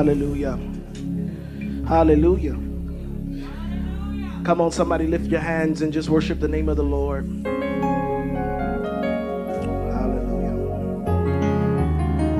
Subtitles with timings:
[0.00, 0.58] Hallelujah.
[1.86, 2.56] Hallelujah.
[4.44, 7.26] Come on, somebody lift your hands and just worship the name of the Lord.
[9.76, 10.56] Hallelujah.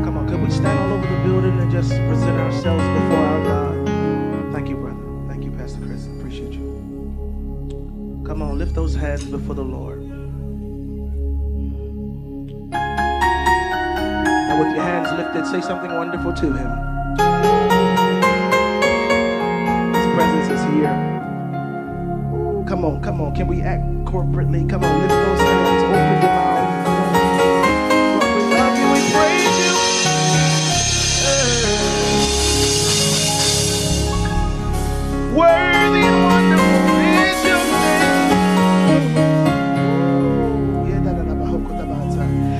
[0.02, 3.44] Come on, could we stand all over the building and just present ourselves before our
[3.44, 4.54] God?
[4.54, 5.04] Thank you, brother.
[5.28, 6.06] Thank you, Pastor Chris.
[6.06, 8.22] Appreciate you.
[8.26, 10.00] Come on, lift those hands before the Lord.
[14.32, 16.79] Now, with your hands lifted, say something wonderful to Him.
[20.50, 20.94] Is here.
[22.66, 23.34] Come on, come on.
[23.34, 24.68] Can we act corporately?
[24.68, 26.68] Come on, lift those hands, open your mouth.
[28.14, 29.72] Lord, we love you, we praise you.
[35.38, 38.28] Worthy and wonderful is your name.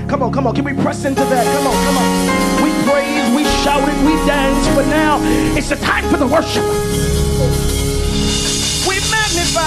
[0.09, 0.54] Come on, come on.
[0.54, 1.45] Can we press into that?
[1.57, 2.07] Come on, come on.
[2.63, 5.19] We praise, we shout it, we dance, but now
[5.57, 6.65] it's the time for the worship.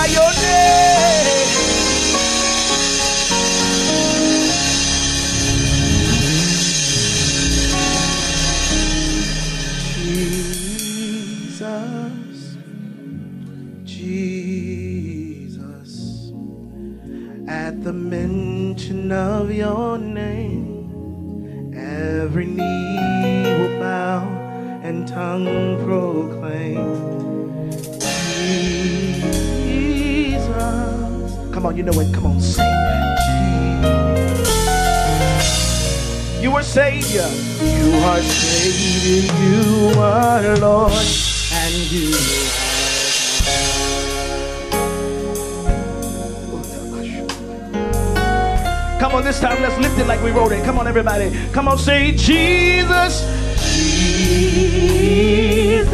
[0.05, 1.42] We magnify
[37.13, 37.29] Savior.
[37.61, 39.33] You are Savior.
[39.43, 40.91] You are Lord.
[40.91, 43.63] And you are.
[48.99, 50.63] Come on, this time let's lift it like we wrote it.
[50.65, 51.31] Come on, everybody.
[51.51, 53.21] Come on, say Jesus.
[53.75, 55.91] Jesus.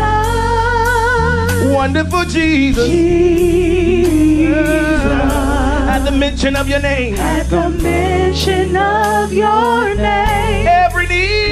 [1.74, 2.88] Wonderful Jesus.
[2.88, 10.66] Jesus, At the mention of your name, At the mention of your name,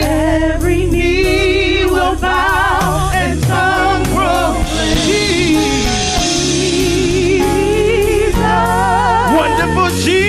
[0.01, 4.97] every knee will bow and tongue proclaim.
[5.05, 5.57] Jesus.
[9.35, 10.26] wonderful Jesus.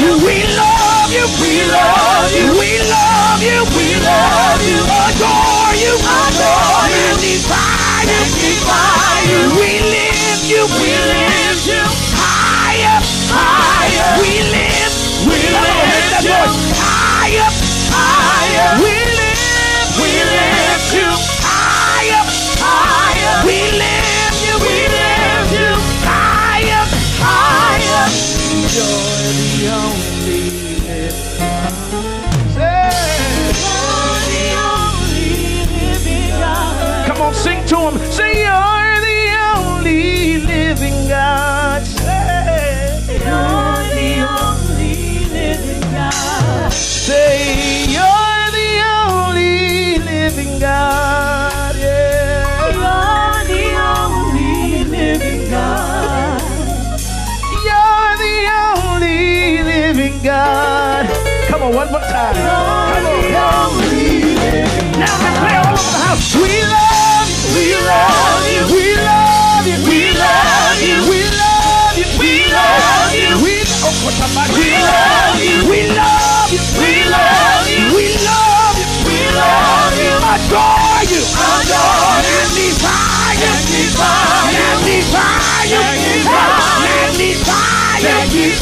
[0.00, 0.16] You.
[0.24, 1.24] We love you.
[1.42, 2.46] We love you.
[2.56, 3.58] We love you.
[3.76, 4.80] We love you.
[4.80, 5.92] Adore you.
[5.98, 7.12] Adore you.
[7.20, 8.22] Magnify you.
[8.22, 9.40] Magnify you.
[9.58, 10.62] We lift you.
[10.80, 11.82] We lift you
[12.16, 13.00] higher.
[13.28, 14.20] higher.
[14.22, 15.26] We lift.
[15.28, 16.40] We lift you
[16.80, 17.50] higher.
[17.92, 18.80] higher.
[18.80, 20.00] We lift.
[20.00, 21.08] We lift you
[21.44, 22.24] higher.
[22.62, 23.34] higher.
[23.44, 24.54] We lift you.
[24.64, 25.70] We lift you
[26.06, 26.84] higher.
[27.20, 29.11] higher.
[37.42, 37.98] Sing to him.
[38.10, 39.20] Say, You're the
[39.56, 41.82] only living God.
[41.84, 46.72] Say, You're the only living God.
[46.72, 48.72] say You're the
[49.08, 51.74] only living God.
[51.76, 52.11] Yeah.
[61.62, 62.34] On, one more time.
[62.34, 63.78] Come on, come on.
[64.98, 66.34] Now declare all over the house.
[66.34, 67.54] We love you.
[67.54, 68.62] We love you.
[68.74, 69.78] We love you.
[69.86, 70.98] We love you.
[71.06, 72.06] We love you.
[72.18, 73.30] We love you.
[73.42, 73.54] We
[73.86, 75.62] oh, we love you.
[75.70, 76.62] We love you.
[76.82, 77.82] We love you.
[77.94, 78.90] We love you.
[79.06, 80.12] We love you.
[80.18, 81.22] Adore you.
[81.22, 82.42] Adore you.
[82.42, 83.54] Magnify you.
[84.32, 85.30] Magnify
[85.70, 85.78] you.
[85.78, 86.58] Magnify you.
[86.82, 88.58] Magnify you.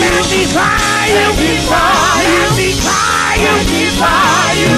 [0.00, 4.34] Magnify you you, we try you, we try you, we.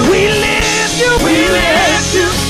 [0.09, 2.46] We lift you, we lift you.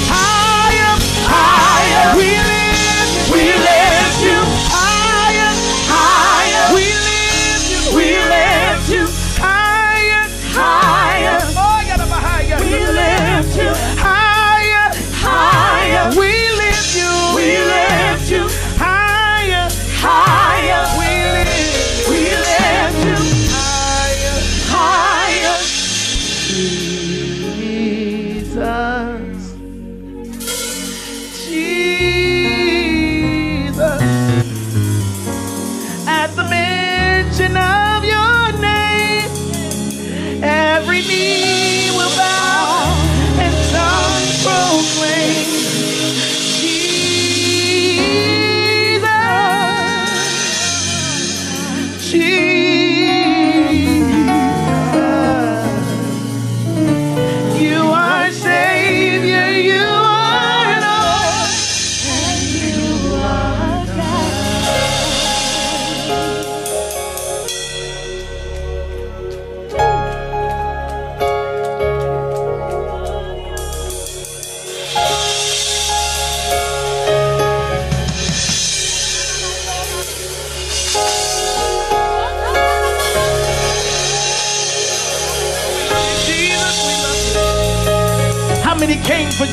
[41.07, 41.46] me.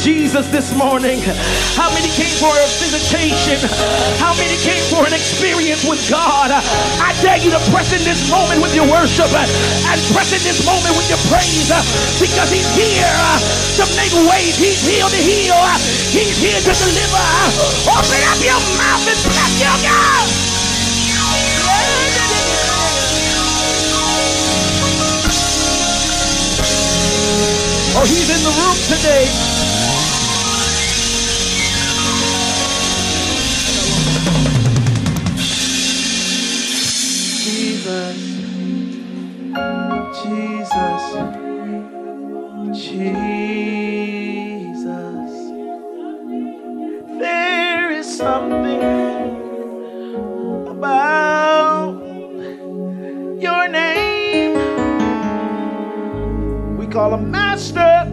[0.05, 1.17] Jesus this morning?
[1.81, 3.57] How many came for a visitation?
[4.21, 6.53] How many came for an experience with God?
[6.53, 10.61] I dare you to press in this moment with your worship and press in this
[10.69, 11.73] moment with your praise
[12.21, 13.17] because He's here
[13.81, 14.61] to make ways.
[14.61, 15.57] He's here to heal.
[16.13, 17.25] He's here to deliver.
[17.89, 20.29] Open up your mouth and bless your God.
[27.97, 29.54] Oh, he's in the room today.
[40.35, 41.05] Jesus,
[42.73, 43.73] Jesus.
[47.21, 48.83] There is something
[50.67, 52.01] about
[53.41, 54.55] your name.
[56.79, 58.09] We call him Master,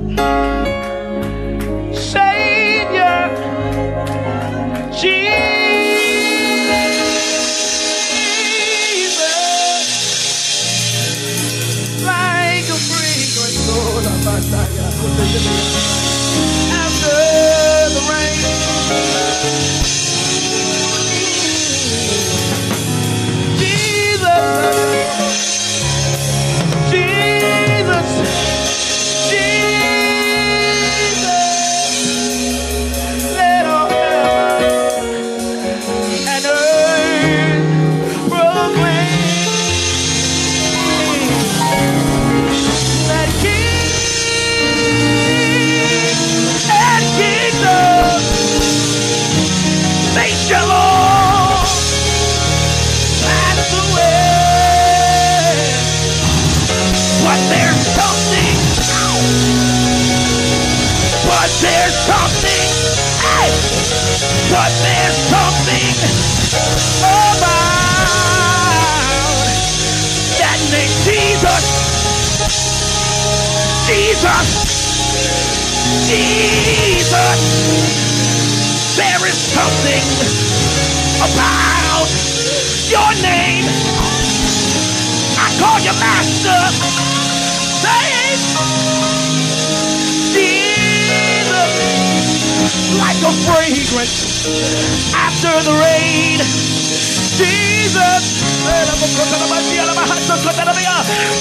[74.22, 74.54] Jesus.
[76.06, 77.42] Jesus.
[78.96, 80.06] There is something
[81.26, 82.06] about
[82.86, 83.66] your name.
[85.42, 86.62] I call you master.
[87.82, 88.42] Saint
[90.30, 91.74] Jesus,
[93.02, 94.46] like a fragrance
[95.18, 96.38] after the rain.
[97.42, 98.22] Jesus,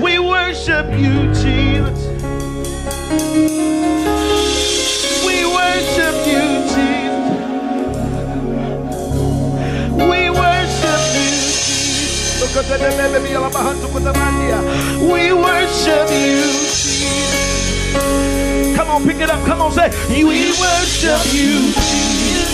[0.00, 2.06] We worship you, Jesus.
[5.26, 7.12] We worship you, Jesus.
[9.92, 11.30] We worship you,
[11.66, 12.40] Jesus.
[15.02, 17.92] We worship you, Jesus.
[18.76, 19.44] Come on, pick it up.
[19.44, 22.48] Come on, say, We worship you, Jesus.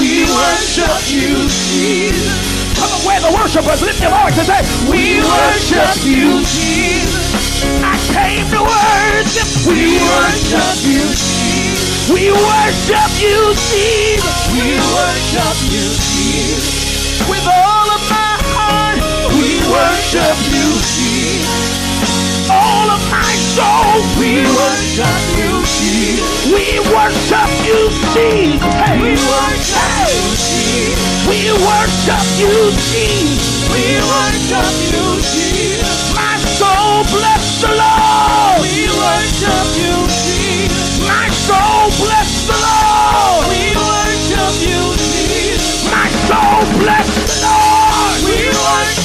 [0.00, 2.45] We worship you, Jesus.
[2.76, 7.64] Come on, where the worshipers lift your voice and say, We worship you, Jesus.
[7.82, 9.48] I came to worship.
[9.66, 12.10] We worship you, Jesus.
[12.12, 13.38] We worship you,
[13.72, 14.38] Jesus.
[14.52, 17.26] We worship you, Jesus.
[17.28, 19.00] With all of my heart,
[19.34, 22.48] we worship you, Jesus.
[22.50, 25.55] All of my soul, we worship you.
[25.76, 28.64] We worship you, Jesus.
[28.64, 28.96] Hey.
[28.96, 31.28] We worship you, Jesus.
[31.28, 33.68] We worship you, Jesus.
[33.68, 36.16] We worship you, Jesus.
[36.16, 38.64] My soul bless the Lord.
[38.64, 41.04] We worship you, Jesus.
[41.04, 43.52] My soul bless the Lord.
[43.52, 45.84] We worship you, Jesus.
[45.92, 46.86] My soul bless the Lord.
[46.86, 46.95] We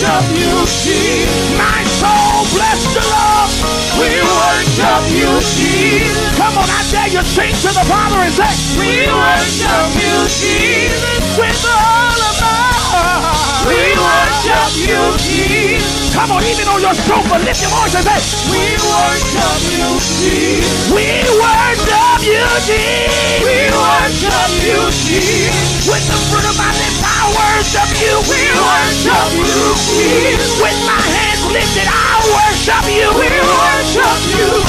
[0.01, 1.57] worship you, Jesus.
[1.61, 3.49] My soul bless the Lord.
[4.01, 6.37] We worship you, Jesus.
[6.37, 8.49] Come on, I dare you sing to the Father and say,
[8.81, 11.21] We worship you, Jesus.
[11.37, 13.69] With all of my heart.
[13.69, 16.15] We worship you, Jesus.
[16.17, 18.17] Come on, even on your sofa, lift your voice and say,
[18.49, 19.85] We worship you,
[20.17, 20.89] Jesus.
[20.89, 23.45] We worship you, Jesus.
[23.45, 25.85] We worship you, Jesus.
[25.85, 26.17] With the
[27.71, 28.19] worship you.
[28.27, 29.63] We worship you.
[30.59, 33.07] With my hands lifted, I worship you.
[33.15, 34.59] We worship you.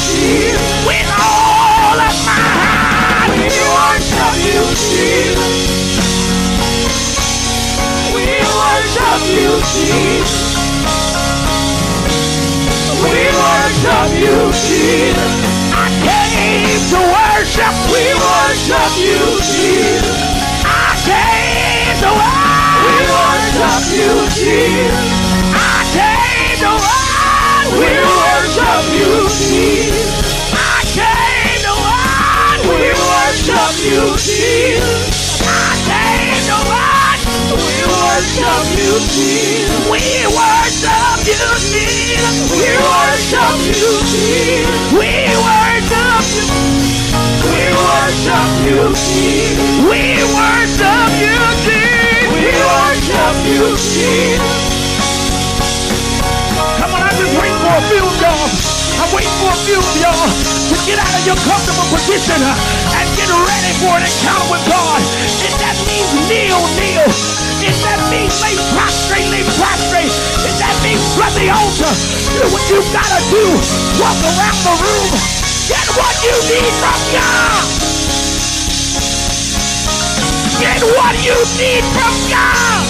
[0.87, 4.63] With all of my heart, we worship you.
[8.15, 10.55] We worship you, Jesus.
[13.03, 15.35] We worship you, Jesus.
[15.75, 17.75] I came to worship.
[17.91, 20.23] We worship you, Jesus.
[20.63, 22.62] I came to worship.
[22.83, 25.07] We worship you, Jesus.
[25.55, 26.73] I came to.
[27.79, 30.11] We worship you, Jesus.
[30.51, 31.75] I came to.
[32.69, 35.43] We worship you, Jesus.
[35.47, 36.59] I came to.
[37.55, 39.91] We worship you, Jesus.
[39.93, 40.03] We
[40.35, 42.37] worship you, Jesus.
[42.51, 44.93] We worship you, Jesus.
[44.99, 45.12] We
[45.47, 46.47] worship you.
[47.47, 49.87] We worship you, Jesus.
[49.87, 50.03] We
[50.35, 51.82] worship you.
[52.43, 54.43] We worship you, Jesus.
[56.75, 58.51] Come on, I'm just waiting for a few y'all.
[58.99, 62.99] I'm waiting for a few of y'all to get out of your comfortable position uh,
[62.99, 64.99] and get ready for an encounter with God.
[65.39, 67.07] If that means kneel, kneel.
[67.63, 70.11] If that means lay prostrate, lay prostrate.
[70.43, 71.95] If that means flood the altar,
[72.43, 73.47] do what you gotta do.
[74.03, 75.15] Walk around the room.
[75.71, 78.02] Get what you need from God.
[80.62, 82.87] Get what you need from God.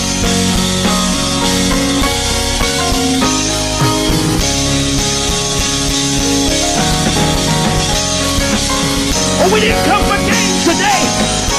[9.41, 11.01] Oh, we didn't come for games today,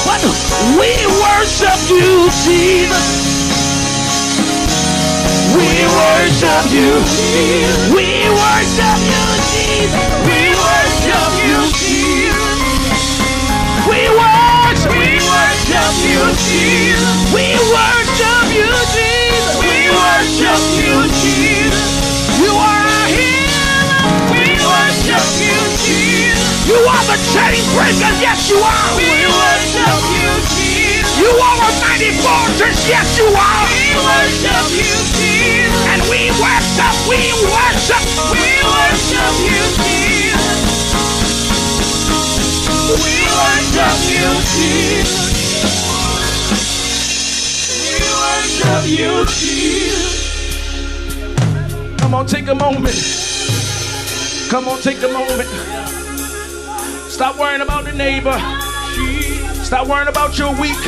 [0.06, 0.22] but
[0.78, 3.34] we worship you, Jesus.
[5.58, 5.66] We
[5.98, 7.90] worship you, Jesus.
[7.90, 10.33] We worship you, Jesus.
[16.14, 19.58] We worship you, Jesus.
[19.58, 22.38] We worship you, Jesus.
[22.38, 23.82] You are our healer.
[24.30, 26.70] We worship you, Jesus.
[26.70, 28.94] You are the chain breaker, yes you are.
[28.94, 31.18] We worship you, Jesus.
[31.18, 33.66] You are a mighty fortress, yes you are.
[33.74, 35.74] We worship you, Jesus.
[35.90, 40.62] And we worship, we worship, we worship you, Jesus.
[43.02, 45.33] We worship you, Jesus.
[48.64, 49.24] Worship you.
[51.98, 52.94] Come on, take a moment.
[54.50, 55.48] Come on, take a moment.
[57.10, 58.38] Stop worrying about the neighbor.
[59.64, 60.78] Stop worrying about your week.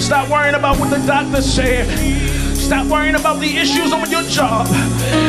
[0.00, 1.86] Stop worrying about what the doctor said.
[2.56, 4.66] Stop worrying about the issues on your job.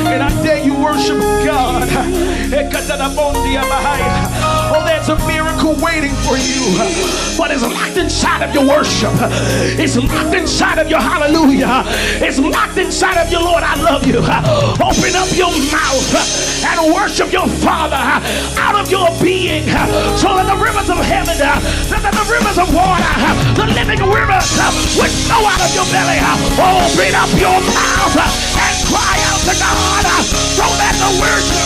[0.08, 1.90] And I dare you worship God.
[4.74, 6.66] Oh, there's a miracle waiting for you.
[7.38, 9.14] But it's locked inside of your worship.
[9.78, 11.86] It's locked inside of your hallelujah.
[12.18, 13.62] It's locked inside of your Lord.
[13.62, 14.18] I love you.
[14.18, 16.10] Open up your mouth
[16.66, 18.02] and worship your Father
[18.58, 19.70] out of your being
[20.18, 21.38] so that the rivers of heaven,
[21.86, 23.14] so that the rivers of water,
[23.54, 24.50] the living rivers
[24.98, 26.18] would flow out of your belly.
[26.58, 28.18] Open up your mouth
[28.58, 30.06] and cry out to God
[30.58, 31.62] so that the worship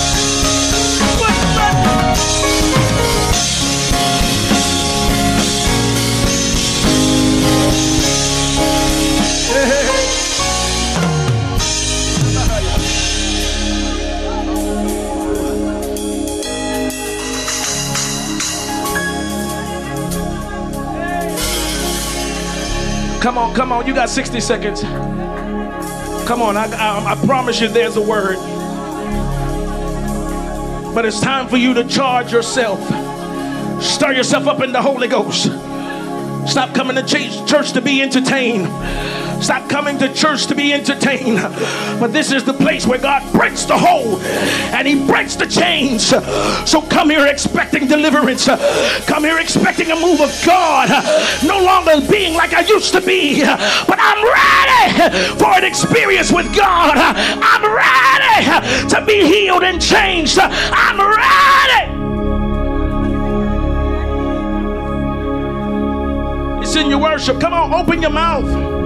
[23.21, 23.87] Come on, come on.
[23.87, 24.81] You got 60 seconds.
[24.81, 28.37] Come on, I, I, I promise you there's a word.
[30.93, 32.79] But it's time for you to charge yourself.
[33.81, 35.43] Stir yourself up in the Holy Ghost.
[36.47, 37.03] Stop coming to
[37.45, 38.67] church to be entertained.
[39.41, 41.39] Stop coming to church to be entertained.
[41.99, 46.07] But this is the place where God breaks the hold and He breaks the chains.
[46.69, 48.47] So come here expecting deliverance.
[49.05, 50.89] Come here expecting a move of God.
[51.45, 56.53] No longer being like I used to be, but I'm ready for an experience with
[56.55, 56.97] God.
[56.97, 60.39] I'm ready to be healed and changed.
[60.39, 61.93] I'm ready.
[66.61, 67.39] It's in your worship.
[67.39, 68.76] Come on, open your mouth.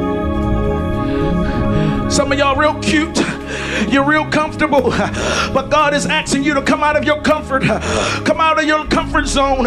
[2.11, 3.40] Some of y'all real cute.
[3.89, 4.91] You're real comfortable.
[4.91, 7.63] But God is asking you to come out of your comfort.
[7.63, 9.65] Come out of your comfort zone.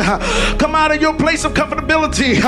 [0.58, 2.42] Come out of your place of comfortability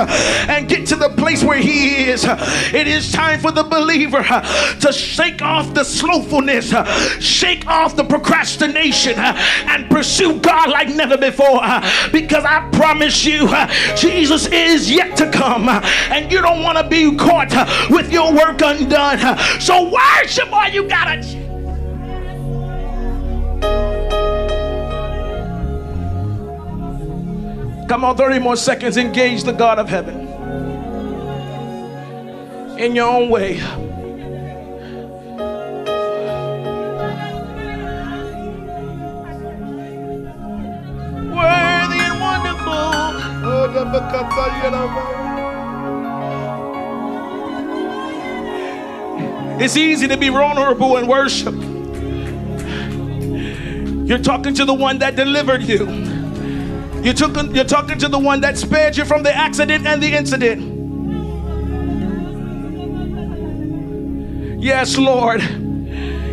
[0.48, 2.24] and get to the place where He is.
[2.26, 6.72] It is time for the believer to shake off the slowfulness,
[7.22, 11.60] shake off the procrastination, and pursue God like never before.
[12.12, 13.48] Because I promise you,
[13.96, 17.52] Jesus is yet to come, and you don't want to be caught
[17.90, 19.38] with your work undone.
[19.60, 21.45] So worship all you gotta.
[27.88, 28.96] Come on, 30 more seconds.
[28.96, 30.26] Engage the God of heaven
[32.78, 33.60] in your own way.
[41.30, 42.96] Worthy and wonderful.
[49.58, 51.54] It's easy to be vulnerable in worship.
[54.08, 56.15] You're talking to the one that delivered you.
[57.06, 60.12] You're, talking, you're talking to the one that spared you from the accident and the
[60.12, 60.60] incident.
[64.60, 65.40] Yes, Lord.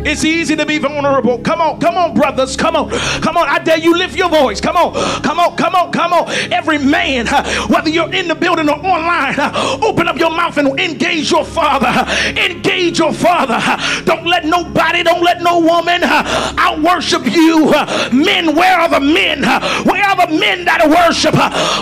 [0.04, 1.38] It's easy to be vulnerable.
[1.38, 2.56] Come on, come on, brothers.
[2.56, 3.48] Come on, come on.
[3.48, 4.60] I dare you lift your voice.
[4.60, 6.30] Come on, come on, come on, come on.
[6.52, 7.26] Every man,
[7.68, 9.38] whether you're in the building or online,
[9.82, 12.04] open up your mouth and engage your father.
[12.38, 13.58] Engage your father.
[14.04, 17.70] Don't let nobody, don't let no woman out worship you.
[18.12, 19.42] Men, where are the men?
[19.42, 21.34] Where are the men that worship?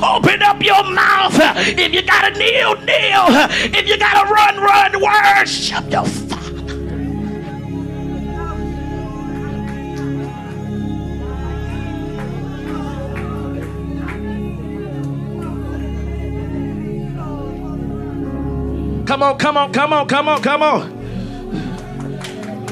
[0.02, 1.34] Open up your mouth.
[1.78, 3.26] If you gotta kneel, kneel.
[3.74, 6.31] If you gotta run, run, worship your father.
[19.12, 20.90] Come on, come on, come on, come on, come on.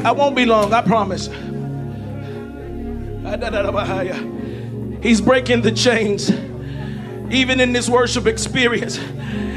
[0.07, 1.29] I won't be long, I promise.
[5.03, 6.31] He's breaking the chains.
[7.31, 8.99] Even in this worship experience,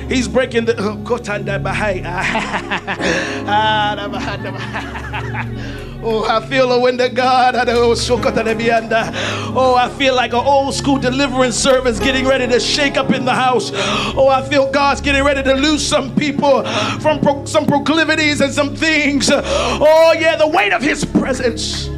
[0.09, 0.75] he's breaking the.
[3.47, 3.95] Ah,
[6.05, 7.55] Oh, I feel a wind of God.
[7.55, 7.63] Uh,
[9.55, 13.23] oh, I feel like an old school deliverance service getting ready to shake up in
[13.23, 13.71] the house.
[13.73, 16.65] Oh, I feel God's getting ready to lose some people
[16.99, 19.29] from pro- some proclivities and some things.
[19.31, 21.92] Oh, yeah, the weight of His presence.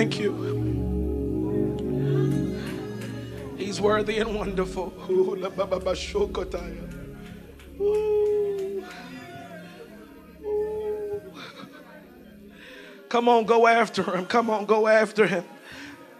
[0.00, 0.32] Thank you.
[3.58, 4.94] He's worthy and wonderful.
[13.10, 14.24] Come on, go after him.
[14.24, 15.44] Come on, go after him.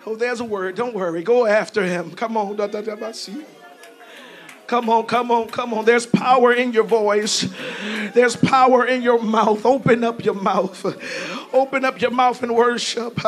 [0.05, 0.75] Oh, there's a word.
[0.75, 1.23] Don't worry.
[1.23, 2.11] Go after him.
[2.11, 2.59] Come on.
[4.67, 5.85] Come on, come on, come on.
[5.87, 7.49] There's power in your voice.
[8.13, 9.65] There's power in your mouth.
[9.65, 10.85] Open up your mouth.
[11.53, 13.19] Open up your mouth and worship.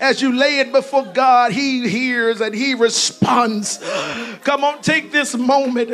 [0.00, 3.78] As you lay it before God, He hears and He responds.
[4.44, 5.90] Come on, take this moment.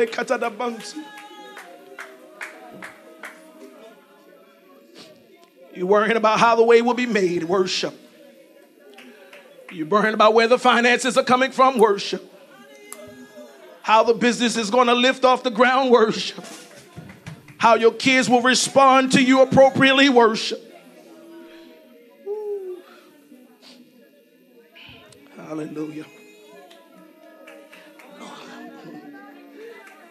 [5.73, 7.43] You're worrying about how the way will be made.
[7.43, 7.93] Worship.
[9.71, 11.79] You're worrying about where the finances are coming from.
[11.79, 12.31] Worship.
[13.81, 15.91] How the business is going to lift off the ground.
[15.91, 16.45] Worship.
[17.57, 20.07] How your kids will respond to you appropriately.
[20.09, 20.61] Worship.
[25.47, 26.05] Hallelujah.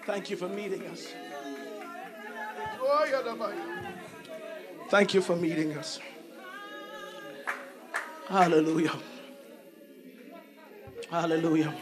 [0.06, 1.12] Thank you for meeting us.
[4.90, 5.98] Thank you for meeting us.
[8.28, 8.92] Hallelujah.
[11.10, 11.74] Hallelujah.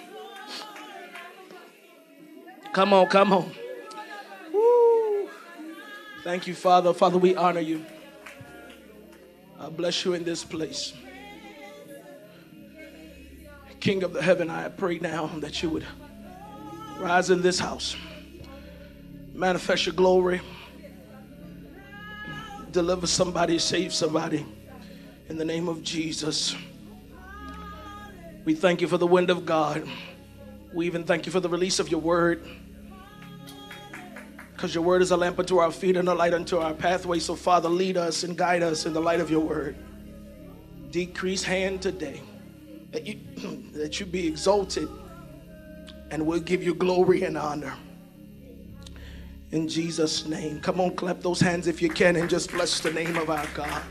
[2.73, 3.53] Come on, come on.
[4.51, 5.29] Woo.
[6.25, 6.95] Thank you, Father.
[6.95, 7.85] Father, we honor you.
[9.61, 10.95] I bless you in this place.
[13.83, 15.85] King of the heaven, I pray now that you would
[17.01, 17.97] rise in this house,
[19.35, 20.41] manifest your glory,
[22.71, 24.47] deliver somebody, save somebody
[25.29, 26.55] in the name of Jesus.
[28.45, 29.85] We thank you for the wind of God.
[30.73, 32.47] We even thank you for the release of your word.
[34.53, 37.19] Because your word is a lamp unto our feet and a light unto our pathway.
[37.19, 39.75] So, Father, lead us and guide us in the light of your word.
[40.93, 42.23] Decrease hand today
[42.93, 43.19] that you,
[43.73, 44.89] that you be exalted
[46.11, 47.75] and we'll give you glory and honor.
[49.51, 50.61] In Jesus' name.
[50.61, 53.47] Come on, clap those hands if you can and just bless the name of our
[53.55, 53.83] God.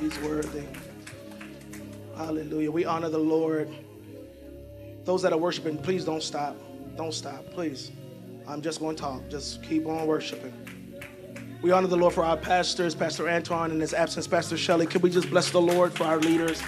[0.00, 0.64] He's worthy.
[2.16, 2.70] Hallelujah.
[2.70, 3.68] We honor the Lord.
[5.04, 6.56] Those that are worshiping, please don't stop.
[6.96, 7.90] Don't stop, please.
[8.46, 9.28] I'm just going to talk.
[9.28, 10.52] Just keep on worshiping.
[11.62, 14.86] We honor the Lord for our pastors, Pastor Antoine and his absence, Pastor Shelley.
[14.86, 16.62] Can we just bless the Lord for our leaders?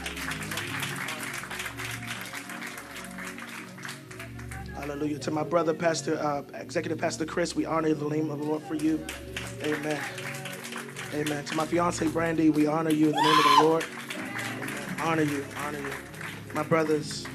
[4.74, 5.18] Hallelujah.
[5.20, 8.62] To my brother, Pastor, uh, Executive Pastor Chris, we honor the name of the Lord
[8.64, 9.02] for you.
[9.62, 9.98] Amen.
[11.14, 11.44] Amen.
[11.46, 13.84] To my fiance, Brandy, we honor you in the name of the Lord.
[14.18, 14.96] Amen.
[15.00, 15.92] Honor you, honor you.
[16.52, 17.26] My brothers,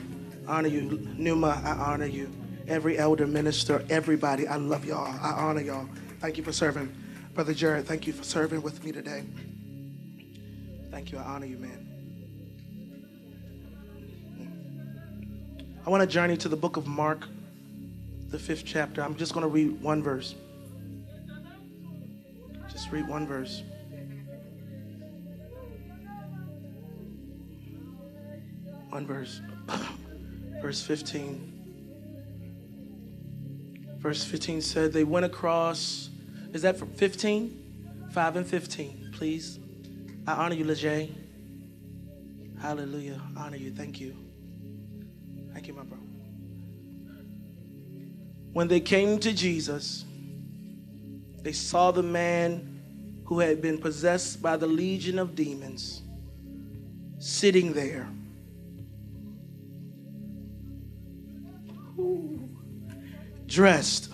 [0.47, 0.81] honor you.
[1.17, 2.31] Numa, I honor you.
[2.67, 5.07] Every elder minister, everybody, I love y'all.
[5.07, 5.89] I honor y'all.
[6.19, 6.93] Thank you for serving.
[7.37, 9.23] Brother Jared, thank you for serving with me today.
[10.89, 11.19] Thank you.
[11.19, 11.85] I honor you, man.
[15.85, 17.27] I want to journey to the book of Mark,
[18.29, 19.03] the fifth chapter.
[19.03, 20.33] I'm just going to read one verse.
[22.71, 23.61] Just read one verse.
[28.89, 29.41] One verse.
[30.59, 31.53] verse 15.
[33.99, 36.09] Verse 15 said, They went across
[36.57, 38.09] is that from 15?
[38.11, 39.59] 5 and 15, please.
[40.25, 41.07] I honor you, Lejay.
[42.59, 43.21] Hallelujah.
[43.37, 43.71] I Honor you.
[43.71, 44.15] Thank you.
[45.53, 45.99] Thank you, my bro.
[48.53, 50.03] When they came to Jesus,
[51.43, 52.81] they saw the man
[53.25, 56.01] who had been possessed by the legion of demons
[57.19, 58.09] sitting there.
[63.45, 64.11] Dressed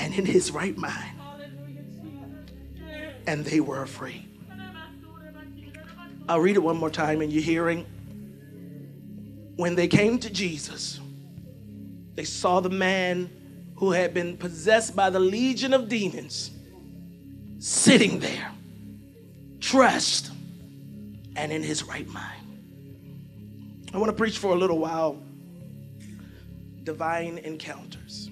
[0.00, 1.20] and in his right mind.
[3.26, 4.26] And they were afraid.
[6.26, 7.84] I'll read it one more time in your hearing.
[9.56, 11.00] When they came to Jesus,
[12.14, 13.30] they saw the man
[13.76, 16.50] who had been possessed by the legion of demons
[17.58, 18.50] sitting there,
[19.58, 20.30] dressed
[21.36, 22.40] and in his right mind.
[23.92, 25.22] I want to preach for a little while
[26.84, 28.29] divine encounters.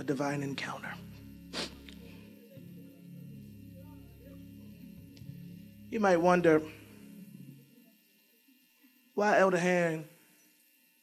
[0.00, 0.90] A divine encounter.
[5.90, 6.62] You might wonder
[9.12, 10.06] why Elder Hand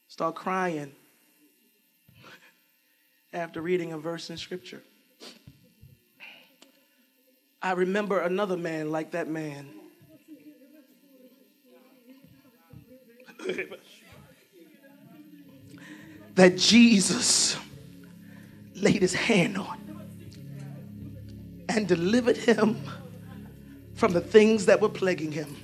[0.08, 0.94] start crying
[3.32, 4.82] after reading a verse in Scripture.
[7.62, 9.70] I remember another man like that man.
[16.34, 17.58] that Jesus
[18.82, 19.78] laid his hand on
[21.70, 22.78] and delivered him
[23.96, 25.56] from the things that were plaguing him.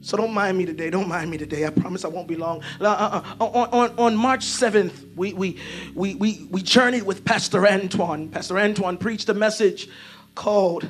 [0.00, 0.90] So don't mind me today.
[0.90, 1.64] Don't mind me today.
[1.64, 2.60] I promise I won't be long.
[2.80, 5.58] Uh, uh, uh, on, on, on March 7th, we, we,
[5.94, 8.28] we, we, we journeyed with Pastor Antoine.
[8.28, 9.88] Pastor Antoine preached a message
[10.34, 10.88] called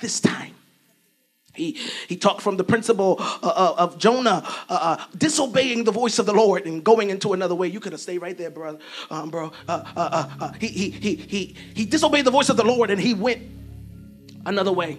[0.00, 0.54] This Time.
[1.54, 1.72] He,
[2.08, 6.26] he talked from the principle uh, uh of Jonah uh, uh, disobeying the voice of
[6.26, 7.66] the Lord and going into another way.
[7.66, 8.78] You could have stayed right there, brother,
[9.10, 9.52] um, bro.
[9.68, 13.14] Uh, uh, he, he, he, he, he disobeyed the voice of the Lord and he
[13.14, 13.42] went
[14.46, 14.98] another way.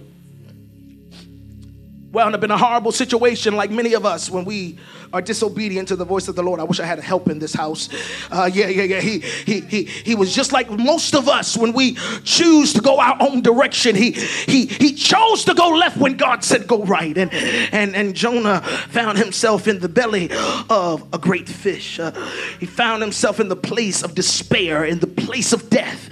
[2.12, 4.78] Wound up in a horrible situation like many of us when we
[5.14, 6.60] are disobedient to the voice of the Lord.
[6.60, 7.90] I wish I had a help in this house.
[8.32, 9.02] Uh, yeah, yeah, yeah.
[9.02, 13.00] He, he, he, he was just like most of us when we choose to go
[13.00, 13.96] our own direction.
[13.96, 17.18] He, he, he chose to go left when God said go right.
[17.18, 20.30] And, and, and Jonah found himself in the belly
[20.70, 22.00] of a great fish.
[22.00, 22.12] Uh,
[22.60, 26.10] he found himself in the place of despair, in the place of death,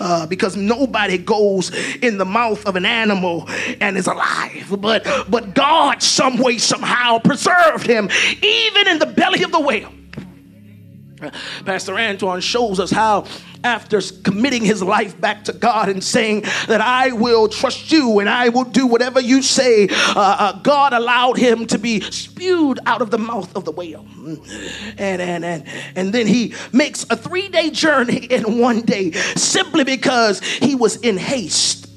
[0.00, 3.48] uh, because nobody goes in the mouth of an animal
[3.80, 4.66] and is alive.
[4.80, 8.08] But, but God, some way, somehow preserved him
[8.42, 9.92] even in the belly of the whale.
[11.64, 13.26] Pastor Antoine shows us how,
[13.62, 18.28] after committing his life back to God and saying that I will trust you and
[18.28, 23.02] I will do whatever you say, uh, uh, God allowed him to be spewed out
[23.02, 24.06] of the mouth of the whale.
[24.96, 29.84] And, and, and, and then he makes a three day journey in one day simply
[29.84, 31.89] because he was in haste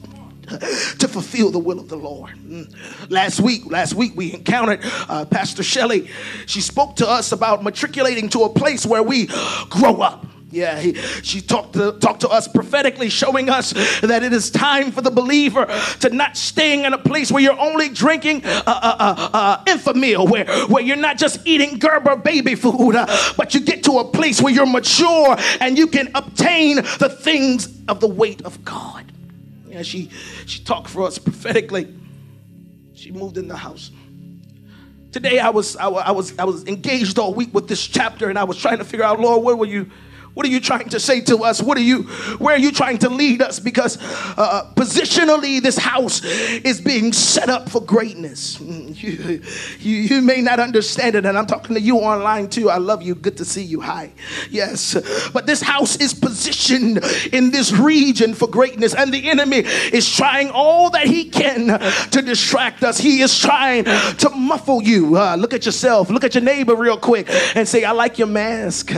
[0.60, 2.32] to fulfill the will of the Lord.
[2.48, 3.10] Mm.
[3.10, 6.10] Last week, last week we encountered uh, Pastor Shelley.
[6.46, 9.28] She spoke to us about matriculating to a place where we
[9.70, 10.26] grow up.
[10.54, 14.92] Yeah, he, she talked to, talked to us prophetically, showing us that it is time
[14.92, 15.66] for the believer
[16.02, 20.30] to not staying in a place where you're only drinking uh, uh, uh, uh Enfamil,
[20.30, 24.06] where, where you're not just eating Gerber baby food, uh, but you get to a
[24.06, 29.12] place where you're mature and you can obtain the things of the weight of God.
[29.74, 30.12] Yeah, she,
[30.46, 31.92] she talked for us prophetically.
[32.94, 33.90] She moved in the house.
[35.12, 38.38] Today I was, I, I was, I was engaged all week with this chapter and
[38.38, 39.90] I was trying to figure out, Lord, where were you?
[40.34, 41.62] What are you trying to say to us?
[41.62, 42.04] What are you,
[42.40, 43.60] where are you trying to lead us?
[43.60, 48.60] Because uh, positionally, this house is being set up for greatness.
[49.04, 49.42] You,
[49.80, 52.70] you, you may not understand it, and I'm talking to you online too.
[52.70, 53.16] I love you.
[53.16, 53.82] Good to see you.
[53.82, 54.12] Hi.
[54.50, 54.96] Yes.
[55.34, 57.00] But this house is positioned
[57.34, 59.60] in this region for greatness, and the enemy
[59.92, 61.80] is trying all that he can
[62.12, 62.98] to distract us.
[62.98, 65.18] He is trying to muffle you.
[65.18, 68.28] Uh, look at yourself, look at your neighbor real quick, and say, I like your
[68.28, 68.94] mask,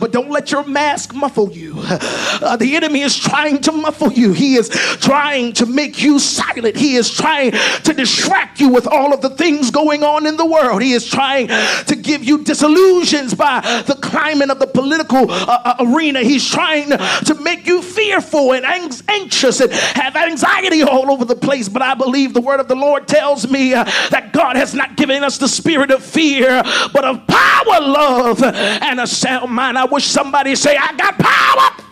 [0.00, 1.74] but don't let your mask muffle you.
[1.78, 4.32] Uh, the enemy is trying to muffle you.
[4.32, 6.76] He is trying to make you silent.
[6.76, 10.44] He is trying to distract you with all of the things going on in the
[10.44, 10.82] world.
[10.82, 15.76] He is trying to give you disillusions by the climate of the political uh, uh
[15.80, 16.20] arena.
[16.20, 18.64] He's trying to make you fearful and
[19.08, 21.68] anxious and have anxiety all over the place.
[21.68, 24.96] But I believe the word of the Lord tells me uh, that God has not
[24.96, 29.78] given us the spirit of fear, but of power, love, and a sound mind.
[29.78, 31.84] I wish somebody say, I got power.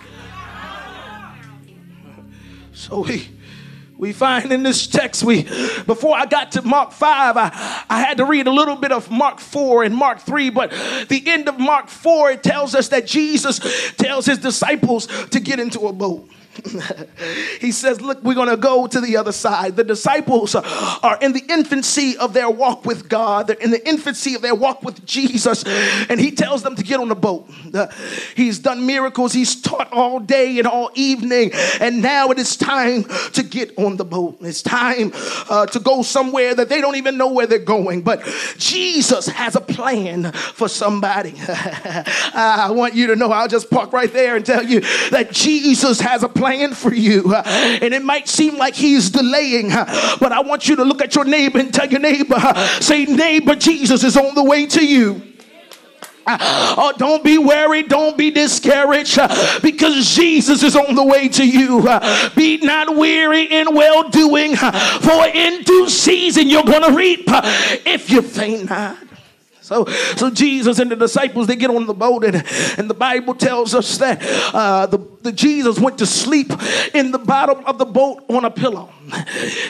[2.72, 3.28] So we
[3.98, 5.42] we find in this text we
[5.86, 9.08] before i got to mark 5 I, I had to read a little bit of
[9.12, 10.72] mark 4 and mark 3 but
[11.08, 13.60] the end of mark 4 it tells us that jesus
[13.94, 16.28] tells his disciples to get into a boat
[17.60, 19.76] he says, Look, we're going to go to the other side.
[19.76, 24.34] The disciples are in the infancy of their walk with God, they're in the infancy
[24.34, 25.64] of their walk with Jesus.
[26.08, 27.48] And he tells them to get on the boat.
[28.36, 31.50] He's done miracles, he's taught all day and all evening.
[31.80, 34.38] And now it is time to get on the boat.
[34.40, 35.12] It's time
[35.50, 38.02] uh, to go somewhere that they don't even know where they're going.
[38.02, 38.24] But
[38.56, 41.34] Jesus has a plan for somebody.
[41.48, 46.00] I want you to know, I'll just park right there and tell you that Jesus
[46.00, 47.34] has a plan plan for you.
[47.34, 51.02] Uh, and it might seem like he's delaying, uh, but I want you to look
[51.02, 54.66] at your neighbor and tell your neighbor, uh, say, neighbor, Jesus is on the way
[54.66, 55.22] to you.
[56.24, 57.88] Oh, don't be worried.
[57.88, 59.18] Don't be discouraged
[59.60, 61.82] because Jesus is on the way to you.
[62.36, 68.08] Be not weary in well doing, for in due season you're going to reap if
[68.08, 69.11] you faint not.
[69.72, 72.36] So, so Jesus and the disciples they get on the boat, and,
[72.76, 74.20] and the Bible tells us that
[74.52, 76.52] uh, the, the Jesus went to sleep
[76.92, 78.90] in the bottom of the boat on a pillow.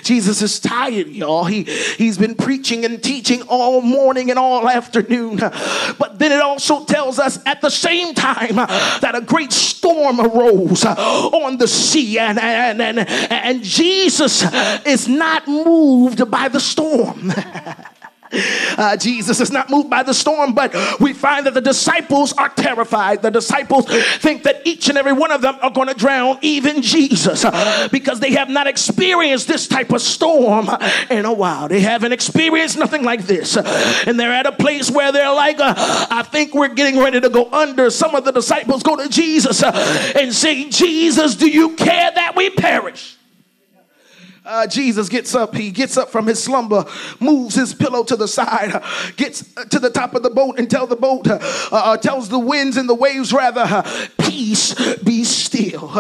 [0.03, 1.45] Jesus is tired, y'all.
[1.45, 5.37] He he's been preaching and teaching all morning and all afternoon.
[5.37, 10.85] But then it also tells us at the same time that a great storm arose
[10.85, 14.45] on the sea, and and and, and Jesus
[14.85, 17.33] is not moved by the storm.
[18.33, 22.49] Uh, Jesus is not moved by the storm, but we find that the disciples are
[22.49, 23.23] terrified.
[23.23, 23.87] The disciples
[24.19, 27.45] think that each and every one of them are going to drown, even Jesus,
[27.91, 30.69] because they have not experienced this type of storm
[31.11, 31.69] in a while.
[31.69, 33.57] They haven't experienced nothing like this.
[33.57, 35.75] And they're at a place where they're like, uh,
[36.11, 37.91] I think we're getting ready to go under.
[37.91, 42.35] Some of the disciples go to Jesus uh, and say, Jesus, do you care that
[42.37, 43.17] we perish?
[44.45, 45.55] Uh, Jesus gets up.
[45.55, 46.85] He gets up from his slumber,
[47.21, 48.83] moves his pillow to the side,
[49.17, 51.39] gets to the top of the boat, and tell the boat, uh,
[51.71, 53.85] uh, tells the winds and the waves rather,
[54.19, 55.91] peace be still.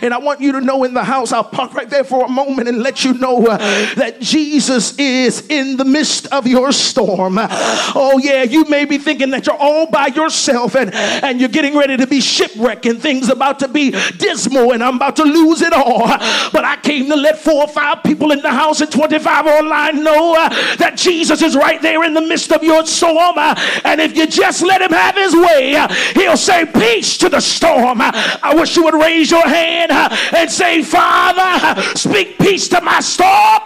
[0.00, 2.28] And I want you to know in the house, I'll park right there for a
[2.28, 3.58] moment and let you know uh,
[3.96, 7.36] that Jesus is in the midst of your storm.
[7.38, 11.76] Oh yeah, you may be thinking that you're all by yourself and and you're getting
[11.76, 15.60] ready to be shipwrecked and things about to be dismal and I'm about to lose
[15.60, 16.06] it all.
[16.52, 19.46] But I came to let four or five five people in the house and 25
[19.46, 23.34] online know uh, that Jesus is right there in the midst of your storm.
[23.36, 27.28] Uh, and if you just let him have his way, uh, he'll say, Peace to
[27.28, 28.00] the storm.
[28.00, 32.80] Uh, I wish you would raise your hand uh, and say, Father, speak peace to
[32.80, 33.62] my storm.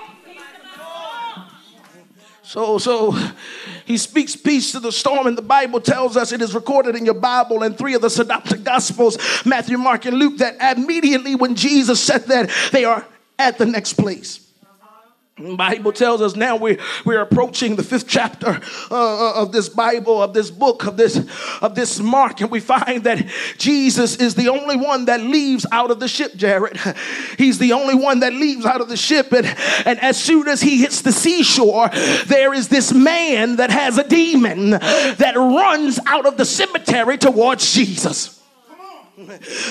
[2.42, 3.14] So, so
[3.84, 7.04] he speaks peace to the storm, and the Bible tells us it is recorded in
[7.04, 11.54] your Bible and three of the synoptic gospels, Matthew, Mark, and Luke, that immediately when
[11.54, 13.04] Jesus said that, they are
[13.38, 14.46] at the next place.
[15.38, 18.58] Bible tells us now we're, we're approaching the fifth chapter
[18.90, 21.26] uh, uh, of this Bible, of this book, of this,
[21.60, 23.22] of this Mark, and we find that
[23.58, 26.78] Jesus is the only one that leaves out of the ship, Jared.
[27.36, 29.30] He's the only one that leaves out of the ship.
[29.30, 29.46] And,
[29.84, 31.90] and as soon as he hits the seashore,
[32.24, 37.74] there is this man that has a demon that runs out of the cemetery towards
[37.74, 38.35] Jesus.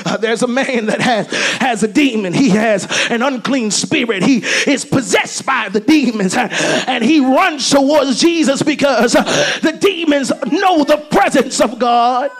[0.05, 1.27] Uh, there's a man that has,
[1.59, 2.33] has a demon.
[2.33, 4.23] He has an unclean spirit.
[4.23, 6.47] He is possessed by the demons uh,
[6.87, 9.23] and he runs towards Jesus because uh,
[9.61, 12.31] the demons know the presence of God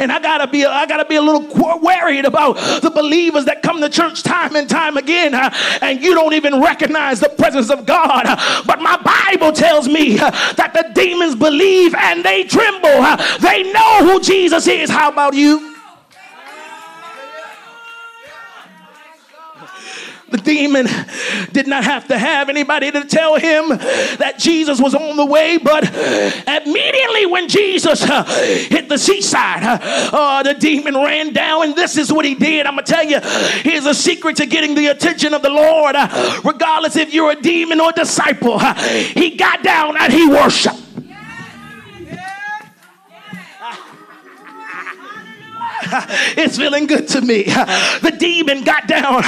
[0.00, 1.46] and I gotta be I gotta be a little
[1.78, 6.34] worried about the believers that come to church time and time again, and you don't
[6.34, 8.24] even recognize the presence of God.
[8.66, 13.02] But my Bible tells me that the demons believe and they tremble.
[13.40, 14.90] They know who Jesus is.
[14.90, 15.71] How about you?
[20.32, 20.86] The demon
[21.52, 25.58] did not have to have anybody to tell him that Jesus was on the way,
[25.58, 29.78] but immediately when Jesus uh, hit the seaside, uh,
[30.10, 32.66] uh, the demon ran down, and this is what he did.
[32.66, 33.20] I'm gonna tell you,
[33.62, 37.40] here's a secret to getting the attention of the Lord, uh, regardless if you're a
[37.40, 38.54] demon or a disciple.
[38.54, 40.78] Uh, he got down and he worshiped.
[46.36, 47.44] it's feeling good to me.
[47.44, 49.22] The demon got down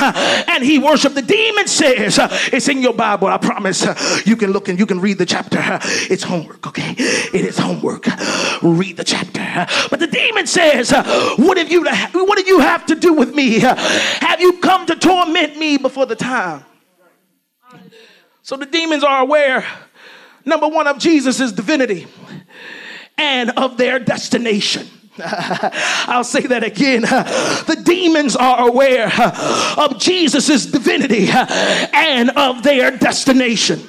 [0.49, 1.15] and he worshiped.
[1.15, 2.19] The demon says,
[2.53, 3.85] It's in your Bible, I promise.
[4.27, 5.59] You can look and you can read the chapter.
[6.11, 6.95] It's homework, okay?
[6.99, 8.07] It is homework.
[8.63, 9.67] Read the chapter.
[9.91, 13.59] But the demon says, What have you what do you have to do with me?
[13.59, 16.65] Have you come to torment me before the time?
[18.43, 19.67] So the demons are aware,
[20.45, 22.07] number one, of Jesus' divinity
[23.17, 24.87] and of their destination.
[25.25, 27.03] I'll say that again.
[27.65, 29.11] The demons are aware
[29.79, 33.81] of Jesus' divinity and of their destination.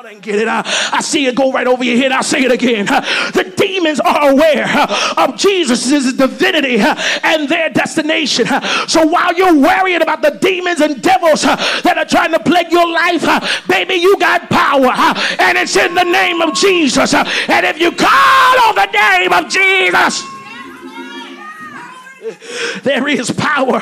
[0.00, 0.48] Y'all didn't get it.
[0.48, 0.62] I,
[0.94, 2.10] I see it go right over your head.
[2.10, 2.86] I'll say it again.
[2.86, 8.46] The demons are aware uh, of Jesus' divinity uh, and their destination.
[8.48, 12.72] Uh, so while you're worrying about the demons and devils that are trying to plague
[12.72, 14.90] your life, baby, you got power.
[15.38, 17.12] And it's in the name of Jesus.
[17.12, 20.24] And if you call on the name of Jesus,
[22.82, 23.80] there is power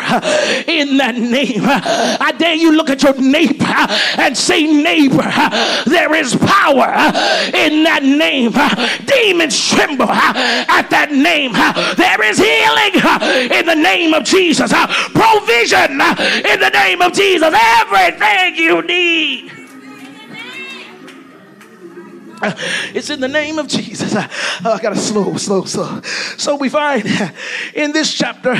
[0.67, 1.63] in that name.
[1.65, 5.31] I dare you look at your neighbor and say, neighbor,
[5.87, 6.91] there is power
[7.55, 8.53] in that name.
[9.07, 11.53] Demons tremble at that name.
[11.97, 14.73] There is healing in the name of Jesus.
[14.73, 17.55] Provision in the name of Jesus.
[17.55, 19.58] Everything you need.
[22.95, 24.15] It's in the name of Jesus.
[24.15, 26.01] Oh, I got to slow, slow, slow.
[26.37, 27.05] So we find
[27.75, 28.57] in this chapter,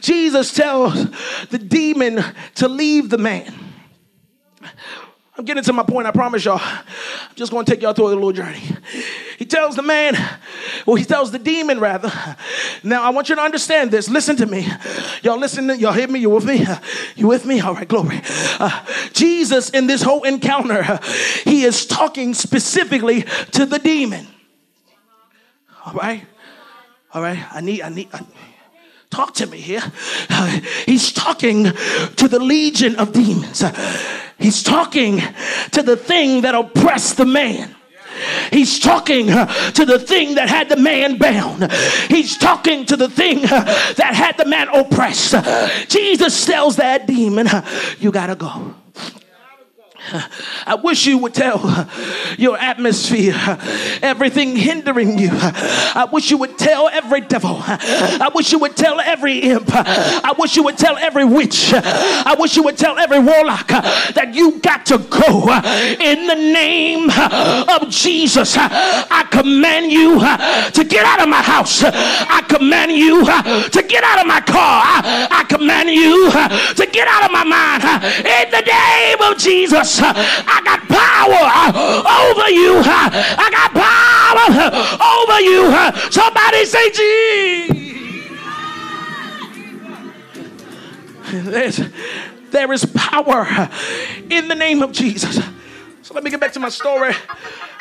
[0.00, 1.10] Jesus tells
[1.48, 2.24] the demon
[2.56, 3.52] to leave the man.
[5.36, 6.60] I'm getting to my point, I promise y'all.
[6.60, 8.62] I'm just to take y'all through a little journey.
[9.36, 10.14] He tells the man,
[10.86, 12.12] well, he tells the demon rather.
[12.84, 14.08] Now, I want you to understand this.
[14.08, 14.68] Listen to me.
[15.22, 16.20] Y'all listen, y'all hear me?
[16.20, 16.64] You with me?
[17.16, 17.60] You with me?
[17.60, 18.20] All right, glory.
[18.60, 21.00] Uh, Jesus, in this whole encounter,
[21.42, 23.22] he is talking specifically
[23.52, 24.28] to the demon.
[25.84, 26.24] All right?
[27.12, 27.44] All right?
[27.52, 28.20] I need, I need, I,
[29.14, 29.82] talk to me here.
[30.28, 33.62] Uh, he's talking to the legion of demons.
[33.62, 33.72] Uh,
[34.38, 35.20] he's talking
[35.70, 37.74] to the thing that oppressed the man.
[38.50, 41.70] He's talking uh, to the thing that had the man bound.
[42.08, 45.34] He's talking to the thing that had the man oppressed.
[45.88, 47.48] Jesus tells that demon,
[47.98, 48.74] You gotta go.
[50.66, 51.88] I wish you would tell
[52.38, 53.34] your atmosphere,
[54.02, 55.30] everything hindering you.
[55.32, 57.56] I wish you would tell every devil.
[57.60, 59.70] I wish you would tell every imp.
[59.70, 61.72] I wish you would tell every witch.
[61.72, 65.48] I wish you would tell every warlock that you got to go
[66.00, 68.56] in the name of Jesus.
[68.56, 71.82] I command you to get out of my house.
[71.84, 74.82] I command you to get out of my car.
[74.84, 77.84] I command you to get out of my mind.
[77.84, 81.72] In the name of Jesus, I got power uh,
[82.28, 82.78] over you.
[82.78, 85.72] Uh, I got power uh, over you.
[86.10, 86.90] Somebody say,
[91.30, 91.80] Jesus.
[92.50, 93.68] There is power
[94.30, 95.40] in the name of Jesus.
[96.02, 97.14] So let me get back to my story.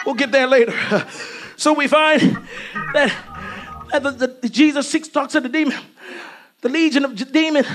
[0.05, 0.73] We'll get there later.
[1.55, 2.39] So we find
[2.93, 3.13] that,
[3.91, 5.77] that the, the, Jesus six talks to the demon,
[6.61, 7.65] the legion of demon.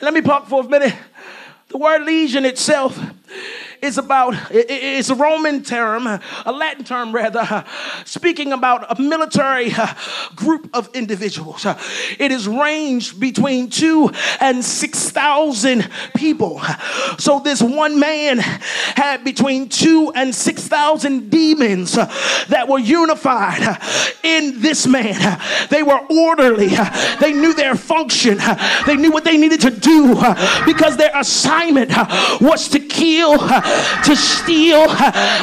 [0.00, 0.94] Let me park for a minute.
[1.68, 2.98] The word legion itself
[3.84, 7.64] is about, it's a Roman term, a Latin term rather,
[8.04, 9.94] speaking about a military uh,
[10.34, 11.66] group of individuals.
[12.18, 14.10] It is ranged between two
[14.40, 16.60] and 6,000 people.
[17.18, 22.06] So this one man had between two and 6,000 demons uh,
[22.48, 23.76] that were unified uh,
[24.22, 25.40] in this man.
[25.70, 26.70] They were orderly.
[27.20, 28.38] They knew their function.
[28.86, 30.14] They knew what they needed to do
[30.64, 31.90] because their assignment
[32.40, 33.36] was to kill,
[34.04, 34.88] to steal,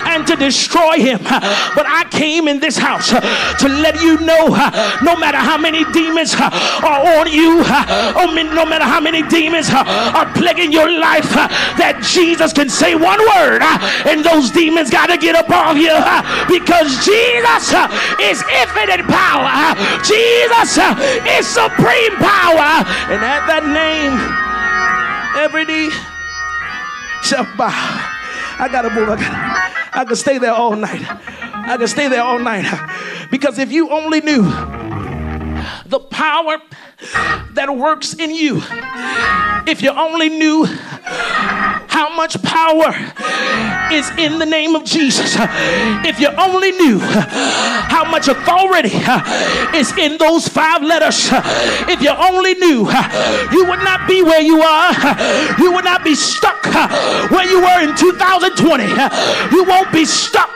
[0.07, 1.19] and to destroy him.
[1.23, 4.47] But I came in this house to let you know
[5.03, 10.31] no matter how many demons are on you, oh, no matter how many demons are
[10.33, 11.29] plaguing your life,
[11.77, 13.61] that Jesus can say one word
[14.07, 15.93] and those demons got to get off you
[16.47, 17.73] because Jesus
[18.21, 19.75] is infinite power.
[20.03, 20.77] Jesus
[21.27, 22.85] is supreme power.
[23.11, 24.13] And at that name,
[25.37, 25.91] every knee
[27.23, 28.10] shall bow.
[28.61, 29.09] I gotta move.
[29.09, 31.03] I gotta, I could stay there all night.
[31.03, 32.65] I could stay there all night.
[33.31, 34.43] Because if you only knew
[35.91, 36.57] the power
[37.51, 38.61] that works in you,
[39.67, 40.65] if you only knew
[41.91, 42.95] how much power
[43.91, 45.35] is in the name of Jesus.
[46.07, 48.95] If you only knew how much authority
[49.77, 51.27] is in those five letters,
[51.91, 52.87] if you only knew,
[53.51, 54.93] you would not be where you are.
[55.59, 56.63] You would not be stuck
[57.31, 58.87] where you were in 2020.
[59.51, 60.55] You won't be stuck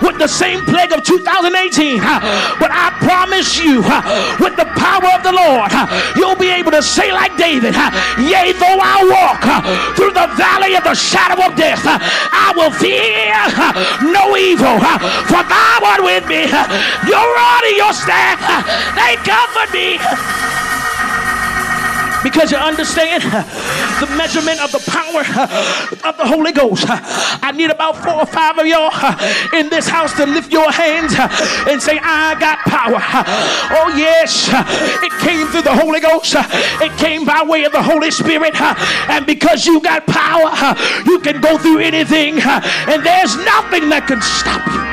[0.00, 1.98] with the same plague of 2018.
[2.00, 3.82] But I promise you,
[4.40, 5.70] with the power of the Lord,
[6.16, 7.74] you'll be able to say, like David,
[8.18, 9.42] Yea, though I walk
[9.96, 13.34] through the valley of the shadow of death, I will fear
[14.12, 14.78] no evil,
[15.30, 16.46] for thou art with me.
[17.06, 18.38] Your rod and your staff,
[18.94, 20.49] they comfort me
[22.22, 25.20] because you understand the measurement of the power
[26.08, 26.84] of the Holy Ghost.
[26.88, 28.92] I need about four or five of y'all
[29.54, 31.14] in this house to lift your hands
[31.68, 33.00] and say, I got power.
[33.76, 34.48] Oh, yes,
[35.02, 38.60] it came through the Holy Ghost, it came by way of the Holy Spirit.
[39.08, 44.20] And because you got power, you can go through anything, and there's nothing that can
[44.22, 44.89] stop you.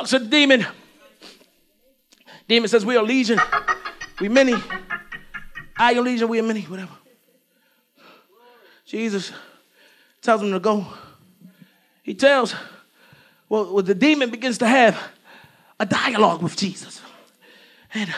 [0.00, 0.66] Talks to the demon.
[2.48, 3.38] Demon says, We are legion.
[4.18, 4.54] We many.
[5.76, 6.92] I am legion, we are many, whatever.
[8.86, 9.30] Jesus
[10.22, 10.86] tells him to go.
[12.02, 12.54] He tells,
[13.50, 14.98] well, well, the demon begins to have
[15.78, 17.02] a dialogue with Jesus.
[17.92, 18.08] And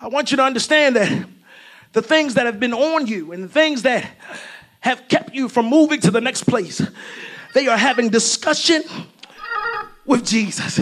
[0.00, 1.28] I want you to understand that
[1.92, 4.10] the things that have been on you and the things that
[4.80, 6.84] have kept you from moving to the next place,
[7.54, 8.82] they are having discussion
[10.06, 10.80] with Jesus.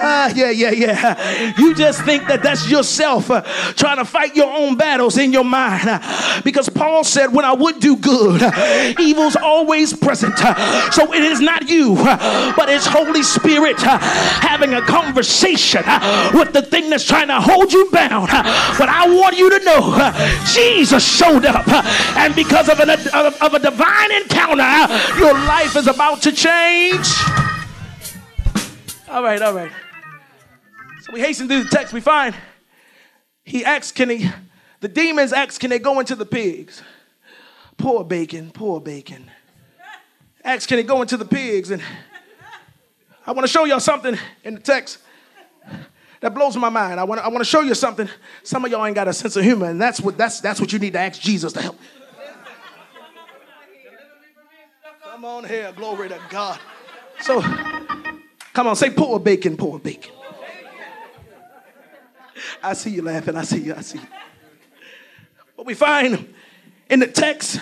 [0.00, 1.54] Uh, yeah, yeah, yeah.
[1.58, 3.42] You just think that that's yourself uh,
[3.76, 5.88] trying to fight your own battles in your mind.
[5.88, 10.34] Uh, because Paul said, When I would do good, uh, evil's always present.
[10.38, 15.82] Uh, so it is not you, uh, but it's Holy Spirit having a conversation
[16.32, 18.28] with the thing that's trying to hold you bound.
[18.30, 20.12] but I want you to know
[20.52, 21.68] Jesus showed up,
[22.16, 24.64] and because of, an, of, of a divine encounter,
[25.18, 27.06] your life is about to change.
[29.10, 29.72] All right, all right.
[31.00, 31.92] So we hasten through the text.
[31.92, 32.32] We find
[33.42, 34.30] he asks, can he,
[34.78, 36.80] the demons ask, can they go into the pigs?
[37.76, 39.28] Poor bacon, poor bacon.
[40.44, 41.72] Ask, can they go into the pigs?
[41.72, 41.82] And
[43.26, 44.98] I want to show y'all something in the text
[46.20, 47.00] that blows my mind.
[47.00, 48.08] I want, I want to show you something.
[48.44, 50.72] Some of y'all ain't got a sense of humor, and that's what, that's, that's what
[50.72, 51.80] you need to ask Jesus to help.
[55.02, 56.60] Come on here, glory to God.
[57.22, 57.42] So,
[58.52, 60.12] Come on, say poor bacon, poor bacon.
[62.62, 63.36] I see you laughing.
[63.36, 63.74] I see you.
[63.74, 64.06] I see you.
[65.54, 66.32] What we find
[66.88, 67.60] in the text,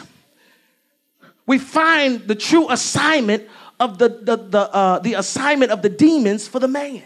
[1.47, 3.49] we find the true assignment
[3.81, 7.03] of the, the, the, uh, the assignment of the demons for the man.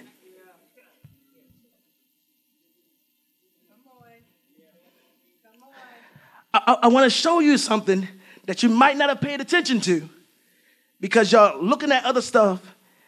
[6.54, 8.06] I, I want to show you something
[8.44, 10.08] that you might not have paid attention to
[11.00, 12.60] because y'all looking at other stuff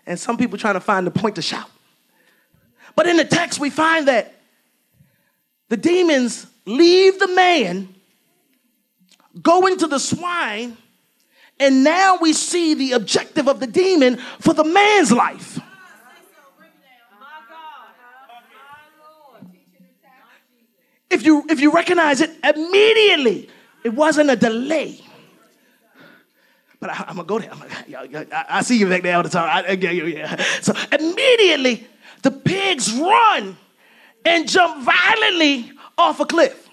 [0.06, 1.70] and some people trying to find the point to shout.
[2.96, 4.34] But in the text, we find that
[5.68, 7.94] the demons leave the man,
[9.42, 10.76] go into the swine,
[11.58, 15.60] and now we see the objective of the demon for the man's life.
[21.10, 23.48] If you if you recognize it immediately,
[23.84, 25.00] it wasn't a delay.
[26.84, 27.50] But I, am gonna go there.
[28.08, 29.64] Gonna, I, I, see you back there all the time.
[29.66, 30.36] I, yeah, yeah.
[30.60, 31.86] So immediately,
[32.20, 33.56] the pigs run
[34.22, 36.68] and jump violently off a cliff.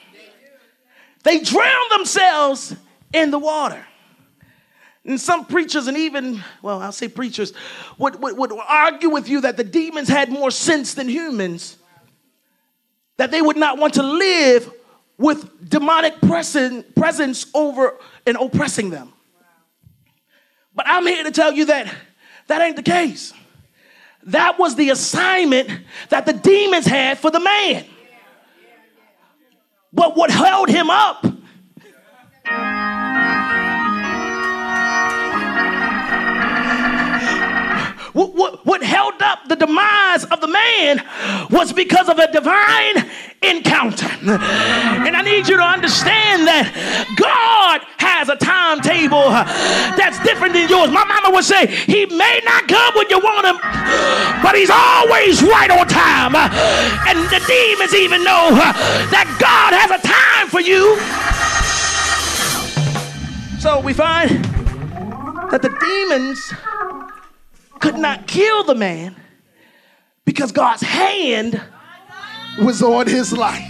[1.23, 2.75] They drown themselves
[3.13, 3.85] in the water.
[5.05, 7.53] And some preachers, and even, well, I'll say preachers,
[7.97, 11.77] would, would, would argue with you that the demons had more sense than humans,
[13.15, 14.73] that they would not want to live
[15.17, 17.95] with demonic presence over
[18.27, 19.10] and oppressing them.
[20.81, 21.93] But I'm here to tell you that
[22.47, 23.33] that ain't the case.
[24.23, 25.69] That was the assignment
[26.09, 27.85] that the demons had for the man.
[29.93, 31.23] But what held him up
[38.63, 41.03] what, held up the demise of the man
[41.49, 43.09] was because of a divine
[43.41, 44.07] encounter.
[44.21, 46.69] And I need you to understand that
[47.17, 49.45] God has a timetable uh,
[49.97, 50.91] that's different than yours.
[50.91, 53.57] My mama would say, He may not come when you want Him,
[54.45, 56.37] but He's always right on time.
[56.37, 56.49] Uh,
[57.09, 58.73] and the demons even know uh,
[59.09, 60.97] that God has a time for you.
[63.59, 64.43] So we find
[65.49, 66.53] that the demons
[67.81, 69.15] could not kill the man
[70.23, 71.61] because God's hand
[72.59, 73.67] was on his life.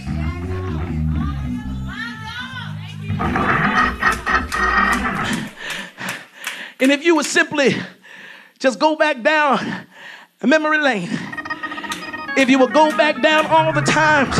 [6.80, 7.74] And if you would simply
[8.58, 9.86] just go back down
[10.42, 11.08] memory lane,
[12.36, 14.36] if you would go back down all the times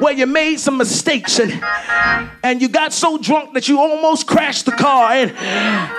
[0.00, 1.52] where you made some mistakes and,
[2.42, 5.30] and you got so drunk that you almost crashed the car and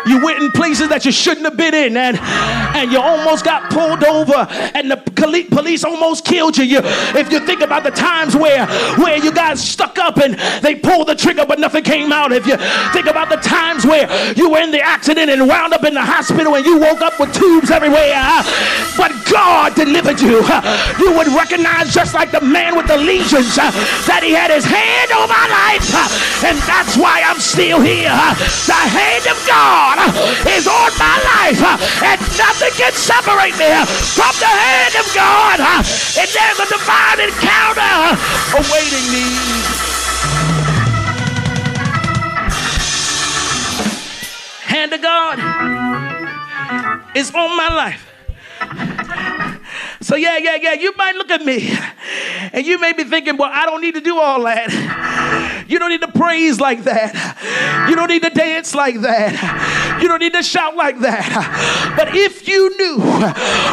[0.07, 3.71] you went in places that you shouldn't have been in and, and you almost got
[3.71, 6.65] pulled over and the police almost killed you.
[6.65, 6.79] you.
[6.83, 8.65] If you think about the times where,
[8.97, 12.31] where you got stuck up and they pulled the trigger but nothing came out.
[12.31, 12.57] If you
[12.91, 16.01] think about the times where you were in the accident and wound up in the
[16.01, 18.43] hospital and you woke up with tubes everywhere,
[18.97, 20.43] but God delivered you,
[20.99, 23.57] you would recognize just like the man with the lesions
[24.07, 25.85] that he had his hand on my life,
[26.45, 28.13] and that's why I'm still here.
[28.65, 29.97] The hand of God
[30.49, 31.61] is on my life,
[32.01, 33.69] and nothing can separate me
[34.15, 35.57] from the hand of God.
[35.61, 37.93] And there's a divine encounter
[38.57, 39.25] awaiting me.
[44.65, 45.39] Hand of God
[47.15, 48.11] is on my life.
[50.01, 51.75] So, yeah, yeah, yeah, you might look at me
[52.53, 55.65] and you may be thinking, well, I don't need to do all that.
[55.67, 57.15] You don't need to praise like that.
[57.89, 59.97] You don't need to dance like that.
[60.01, 61.25] You don't need to shout like that.
[61.97, 62.99] But if you knew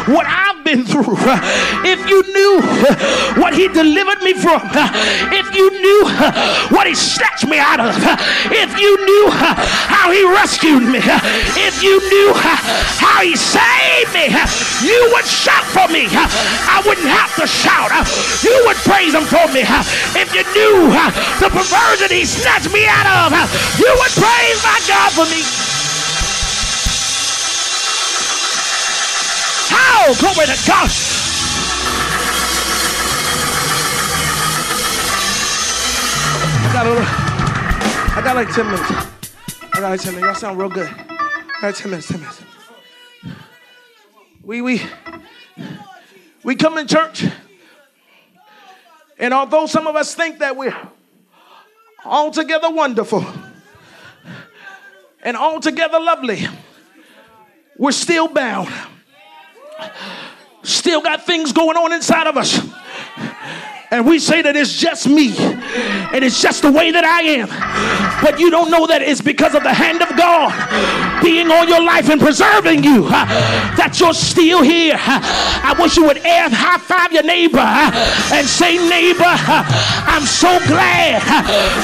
[0.09, 1.13] what I've been through,
[1.85, 2.61] if you knew
[3.39, 4.61] what He delivered me from,
[5.29, 6.09] if you knew
[6.73, 7.93] what He snatched me out of,
[8.49, 10.99] if you knew how He rescued me,
[11.61, 14.33] if you knew how He saved me,
[14.81, 15.92] you would shout for me.
[15.93, 17.93] I wouldn't have to shout.
[18.41, 19.61] You would praise him for me.
[20.17, 20.89] If you knew
[21.37, 25.43] the perversion he snatched me out of, you would praise my God for me.
[29.69, 30.13] How?
[30.17, 30.89] Glory to God.
[36.65, 38.91] I got, a, I got like 10 minutes.
[39.73, 40.25] I got like 10 minutes.
[40.25, 40.89] Y'all sound real good.
[40.89, 42.41] I got 10 minutes, 10 minutes.
[44.43, 44.81] We, we,
[46.43, 47.25] we come in church,
[49.17, 50.75] and although some of us think that we're
[52.05, 53.25] altogether wonderful
[55.23, 56.47] and altogether lovely,
[57.77, 58.69] we're still bound.
[60.63, 62.59] Still got things going on inside of us
[63.93, 67.47] and we say that it's just me and it's just the way that I am.
[68.23, 70.49] but you don't know that it's because of the hand of God
[71.23, 73.07] being on your life and preserving you
[73.79, 74.99] that you're still here.
[74.99, 81.23] I wish you would air high five your neighbor and say, Neighbor, I'm so glad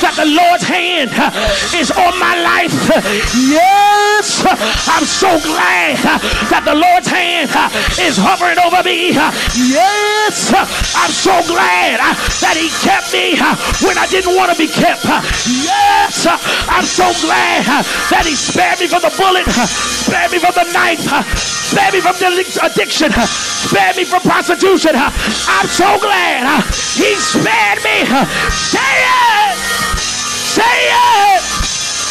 [0.03, 1.09] that the Lord's hand
[1.71, 2.75] is on my life.
[3.39, 4.43] Yes,
[4.91, 5.95] I'm so glad
[6.51, 7.47] that the Lord's hand
[8.03, 9.15] is hovering over me.
[9.55, 10.51] Yes,
[10.99, 12.03] I'm so glad
[12.43, 13.39] that He kept me
[13.87, 15.07] when I didn't want to be kept.
[15.47, 16.27] Yes,
[16.67, 17.63] I'm so glad
[18.11, 21.01] that He spared me from the bullet, spared me from the knife,
[21.37, 22.27] spared me from the
[22.63, 24.91] addiction, spared me from prostitution.
[24.95, 26.63] I'm so glad
[26.97, 28.05] He spared me.
[28.49, 29.57] Say it!
[30.57, 31.41] Say it!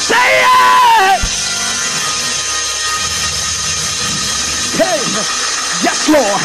[0.08, 1.20] Say it!
[4.78, 5.47] Hey!
[5.82, 6.40] Yes, Lord.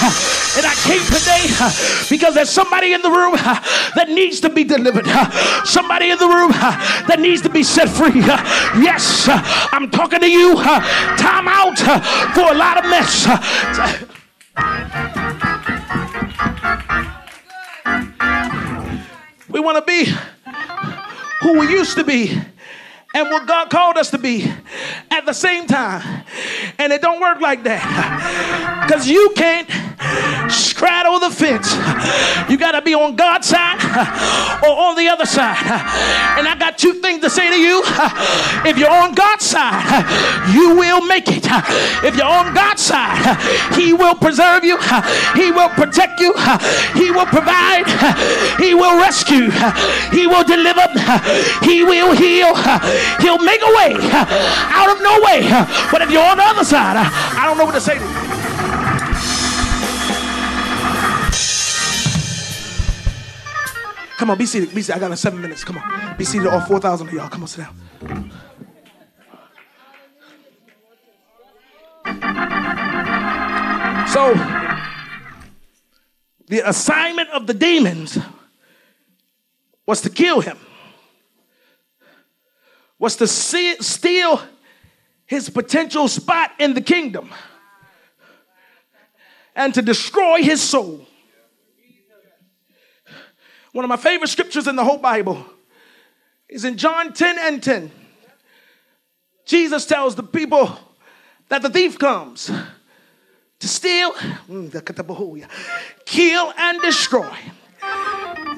[0.55, 1.71] And I came today uh,
[2.09, 3.59] because there's somebody in the room uh,
[3.95, 5.05] that needs to be delivered.
[5.07, 8.21] Uh, somebody in the room that needs to be set free.
[8.83, 9.27] Yes,
[9.71, 10.55] I'm talking to you.
[10.55, 11.79] Time out
[12.35, 13.25] for a lot of mess.
[19.49, 20.11] We want to be
[21.41, 22.39] who we used to be
[23.13, 24.51] and what God called us to be
[25.11, 26.23] at the same time.
[26.79, 28.85] And it don't work like that.
[28.87, 29.69] Because you can't
[30.51, 31.73] straddle the fence.
[32.49, 35.57] You got to be on God's side uh, or on the other side.
[36.37, 37.81] And I got two things to say to you.
[37.85, 41.45] Uh, if you're on God's side, uh, you will make it.
[42.03, 43.37] If you're on God's side,
[43.75, 44.77] He will preserve you,
[45.35, 46.33] He will protect you,
[46.93, 47.87] He will provide,
[48.59, 49.49] He will rescue,
[50.11, 50.87] He will deliver,
[51.63, 52.53] He will heal,
[53.19, 54.25] He'll make a way uh,
[54.79, 55.47] out of no way.
[55.91, 58.03] But if you're on the other side, uh, I don't know what to say to
[58.03, 58.33] you.
[64.17, 64.73] Come on, be seated.
[64.73, 65.03] Be seated.
[65.03, 65.63] I got seven minutes.
[65.63, 66.17] Come on.
[66.17, 67.29] Be seated, all 4,000 of y'all.
[67.29, 68.31] Come on, sit down.
[74.07, 74.33] So,
[76.47, 78.19] the assignment of the demons
[79.85, 80.57] was to kill him
[83.03, 84.41] was to see, steal
[85.25, 87.29] his potential spot in the kingdom
[89.57, 91.05] and to destroy his soul.
[93.73, 95.45] One of my favorite scriptures in the whole Bible
[96.47, 97.91] is in John 10 and 10.
[99.45, 100.71] Jesus tells the people
[101.49, 102.49] that the thief comes
[103.59, 104.71] to steal, mm,
[106.05, 107.35] kill, and destroy.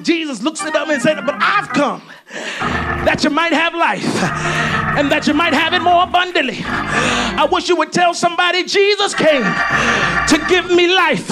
[0.02, 4.02] Jesus looks at them and said, But I've come that you might have life
[4.98, 6.58] and that you might have it more abundantly.
[6.66, 11.30] I wish you would tell somebody Jesus came to give me life,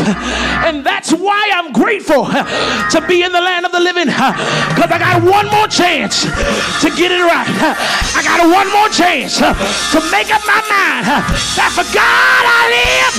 [0.62, 4.98] and that's why I'm grateful to be in the land of the living because I
[5.00, 7.48] got one more chance to get it right.
[8.14, 11.08] I got one more chance to make up my mind
[11.58, 13.14] that for God I live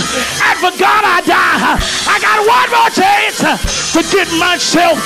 [0.48, 1.76] and for God I die.
[2.08, 3.44] I got one more chance
[3.98, 5.00] to get myself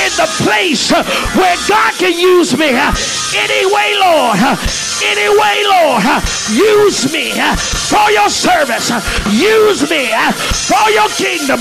[0.00, 0.90] in the place
[1.36, 2.70] where God can use me
[3.36, 4.38] anyway, Lord.
[5.04, 6.02] Anyway, Lord.
[6.48, 8.88] Use me for your service.
[9.28, 11.60] Use me for your kingdom.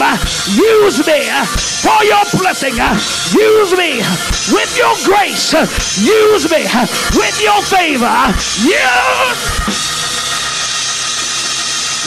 [0.56, 1.28] Use me
[1.84, 2.76] for your blessing.
[3.36, 4.00] Use me
[4.56, 5.52] with your grace.
[6.00, 6.64] Use me
[7.20, 8.32] with your favor.
[8.64, 9.60] Use,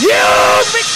[0.01, 0.91] use me.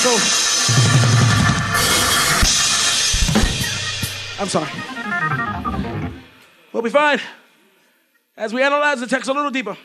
[0.00, 0.10] So,
[4.38, 4.70] I'm sorry.
[6.72, 7.18] We'll be fine
[8.36, 9.76] as we analyze the text a little deeper.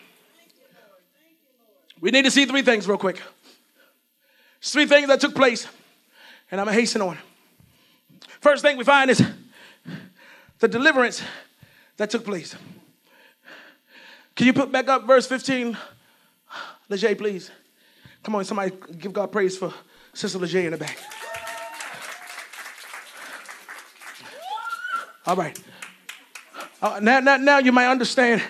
[1.99, 3.15] We need to see three things real quick.
[4.61, 5.65] There's three things that took place,
[6.51, 7.17] and I'm gonna hasten on.
[8.39, 9.23] First thing we find is
[10.59, 11.23] the deliverance
[11.97, 12.55] that took place.
[14.35, 15.75] Can you put back up verse 15,
[16.87, 17.49] Leger, please?
[18.21, 19.73] Come on, somebody give God praise for
[20.13, 20.97] Sister Leger in the back.
[25.25, 25.57] All right.
[26.81, 28.43] Uh, now, now, now you might understand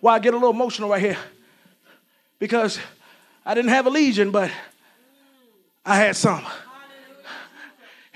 [0.00, 1.18] why I get a little emotional right here.
[2.38, 2.78] Because
[3.44, 4.50] I didn't have a legion, but
[5.84, 6.44] I had some.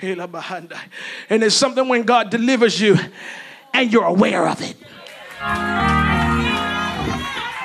[0.01, 2.97] And it's something when God delivers you
[3.73, 4.77] and you're aware of it.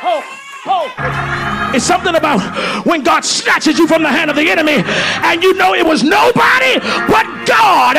[0.04, 0.38] Oh.
[0.64, 1.41] Oh,
[1.74, 2.40] it's something about
[2.86, 6.04] when God snatches you from the hand of the enemy and you know it was
[6.04, 7.98] nobody but God.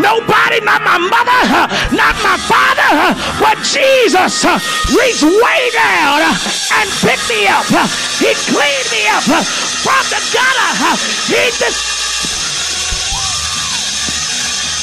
[0.00, 1.40] Nobody, not my mother,
[1.94, 4.44] not my father, but Jesus
[4.92, 6.20] reached way down
[6.74, 7.64] and picked me up.
[8.18, 10.96] He cleaned me up from the gutter.
[11.28, 12.00] He just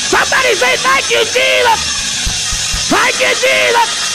[0.07, 1.79] Somebody say, Thank you, Jesus.
[2.88, 4.07] Thank you, Jesus.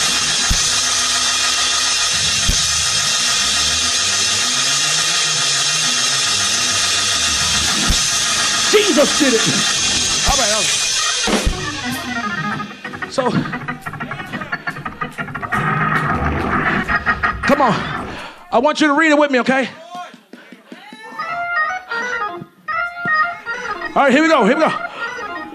[8.72, 9.40] Jesus did it.
[10.30, 10.80] All right, all right.
[13.12, 13.30] So,
[17.46, 17.74] come on.
[18.50, 19.68] I want you to read it with me, okay?
[23.94, 24.46] All right, here we go.
[24.46, 24.70] Here we go.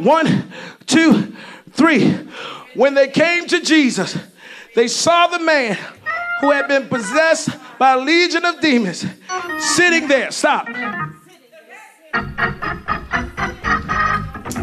[0.04, 0.52] One,
[0.86, 1.36] two,
[1.72, 2.12] three.
[2.76, 4.16] When they came to Jesus,
[4.76, 5.76] they saw the man
[6.42, 7.50] who had been possessed
[7.80, 9.08] by a legion of demons
[9.58, 10.30] sitting there.
[10.30, 10.68] Stop.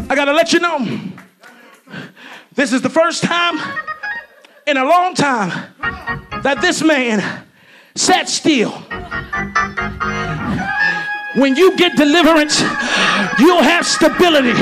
[0.07, 0.85] I gotta let you know
[2.53, 3.59] this is the first time
[4.67, 5.49] in a long time
[6.43, 7.45] that this man
[7.95, 8.71] sat still.
[11.35, 12.61] When you get deliverance,
[13.39, 14.53] you'll have stability.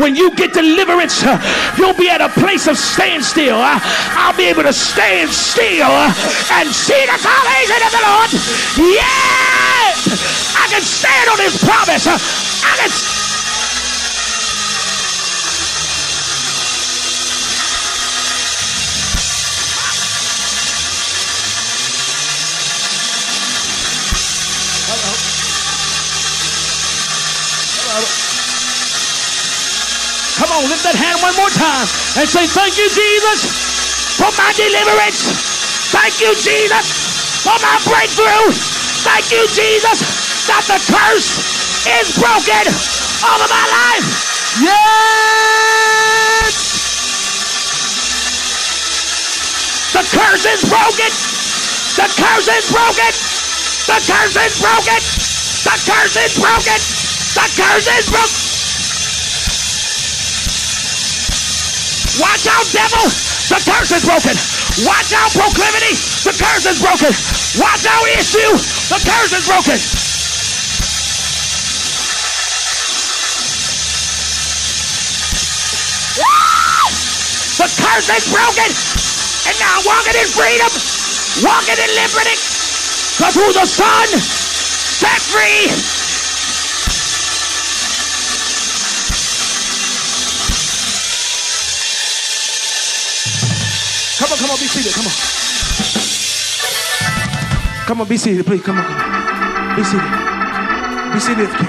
[0.00, 1.22] When you get deliverance,
[1.78, 3.56] you'll be at a place of standstill.
[3.60, 8.30] I'll be able to stand still and see the salvation of the Lord.
[8.92, 9.81] Yes!
[10.02, 12.06] I can stand on his promise.
[12.10, 12.90] I can
[30.34, 31.86] Come on, lift that hand one more time
[32.18, 33.46] and say, Thank you, Jesus,
[34.18, 35.30] for my deliverance.
[35.94, 36.90] Thank you, Jesus,
[37.46, 38.81] for my breakthrough.
[39.02, 39.98] Thank you, Jesus,
[40.46, 41.26] that the curse
[41.90, 42.70] is broken
[43.26, 44.06] over my life.
[44.62, 46.54] Yes!
[49.90, 51.10] The curse is broken.
[51.98, 53.10] The curse is broken.
[53.90, 55.00] The curse is broken.
[55.66, 56.78] The curse is broken.
[57.34, 58.38] The curse is broken.
[62.22, 63.10] Watch out, devil.
[63.50, 64.51] The curse is broken.
[64.80, 66.00] Watch out, proclivity.
[66.24, 67.12] The curse is broken.
[67.60, 68.56] Watch out, issue.
[68.88, 69.76] The curse is broken.
[77.60, 78.70] The curse is broken.
[79.44, 80.72] And now walking in freedom,
[81.44, 82.36] walking in liberty.
[83.20, 86.01] Because who the Son set free
[94.32, 94.94] Come on, come on, be seated.
[94.94, 95.12] Come on.
[97.84, 98.62] Come on, be seated, please.
[98.62, 99.76] Come on, come on.
[99.76, 100.08] Be seated.
[101.12, 101.68] Be seated if you can.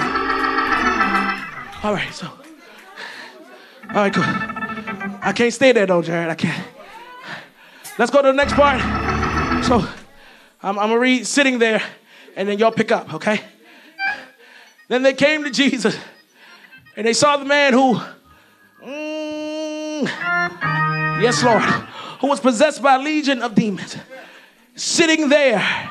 [1.82, 2.26] All right, so.
[2.26, 4.24] All right, good.
[4.24, 6.30] I can't stay there though, Jared.
[6.30, 6.66] I can't.
[7.98, 8.80] Let's go to the next part.
[9.62, 9.86] So,
[10.62, 11.82] I'm, I'm gonna read sitting there,
[12.34, 13.42] and then y'all pick up, okay?
[14.88, 15.98] Then they came to Jesus,
[16.96, 18.00] and they saw the man who,
[18.82, 20.08] mm,
[21.20, 21.62] yes, Lord,
[22.20, 23.96] who was possessed by a legion of demons,
[24.74, 25.90] sitting there.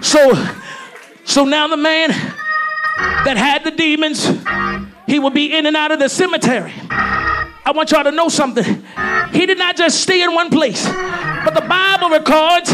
[0.00, 0.32] So,
[1.24, 4.26] so now the man that had the demons,
[5.06, 6.72] he would be in and out of the cemetery.
[6.90, 8.64] I want y'all to know something.
[9.32, 12.72] He did not just stay in one place, but the Bible records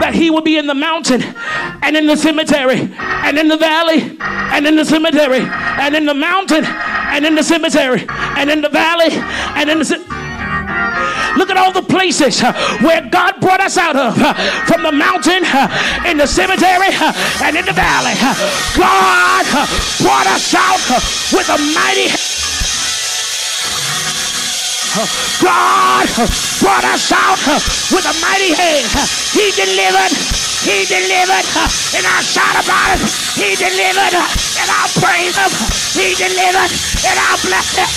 [0.00, 1.22] that he would be in the mountain
[1.82, 6.14] and in the cemetery and in the valley and in the cemetery and in the
[6.14, 10.16] mountain and in the cemetery and in the valley and in the cemetery.
[11.36, 14.32] Look at all the places uh, where God brought us out of uh,
[14.64, 15.68] from the mountain, uh,
[16.08, 18.16] in the cemetery, uh, and in the valley.
[18.16, 18.32] Uh,
[18.76, 19.66] God uh,
[20.00, 21.00] brought us out uh,
[21.36, 22.08] with a mighty
[24.96, 26.08] God
[26.64, 27.36] brought us out
[27.92, 28.88] with a mighty hand.
[29.36, 30.12] He delivered.
[30.64, 31.44] He delivered.
[31.92, 33.04] And I shout about it.
[33.36, 34.16] He delivered.
[34.16, 35.52] And I'll praise him.
[35.92, 36.72] He delivered.
[37.04, 37.88] And I'll bless him.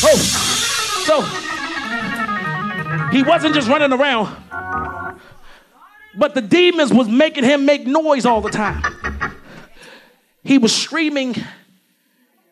[0.00, 0.16] Oh,
[1.04, 1.22] so
[3.10, 4.34] he wasn't just running around,
[6.16, 8.82] but the demons was making him make noise all the time.
[10.48, 11.36] He was screaming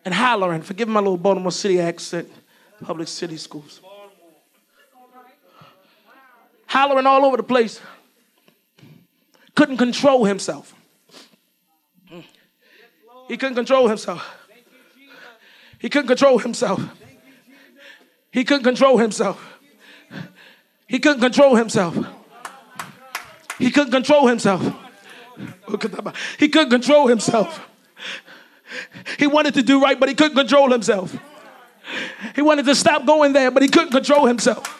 [0.05, 0.61] and hollering.
[0.61, 2.31] Forgive my little Baltimore City accent,
[2.85, 3.81] public city schools.
[6.67, 7.81] Hollering all over the place.
[9.55, 10.75] Couldn't control himself.
[13.29, 14.31] He couldn't control himself.
[15.79, 16.83] He couldn't control himself.
[18.31, 19.59] He couldn't control himself.
[20.87, 21.97] He couldn't control himself.
[23.59, 24.63] He couldn't control himself.
[26.39, 27.67] He couldn't control himself.
[29.19, 31.17] He wanted to do right, but he couldn't control himself.
[32.35, 34.76] He wanted to stop going there, but he couldn't control himself.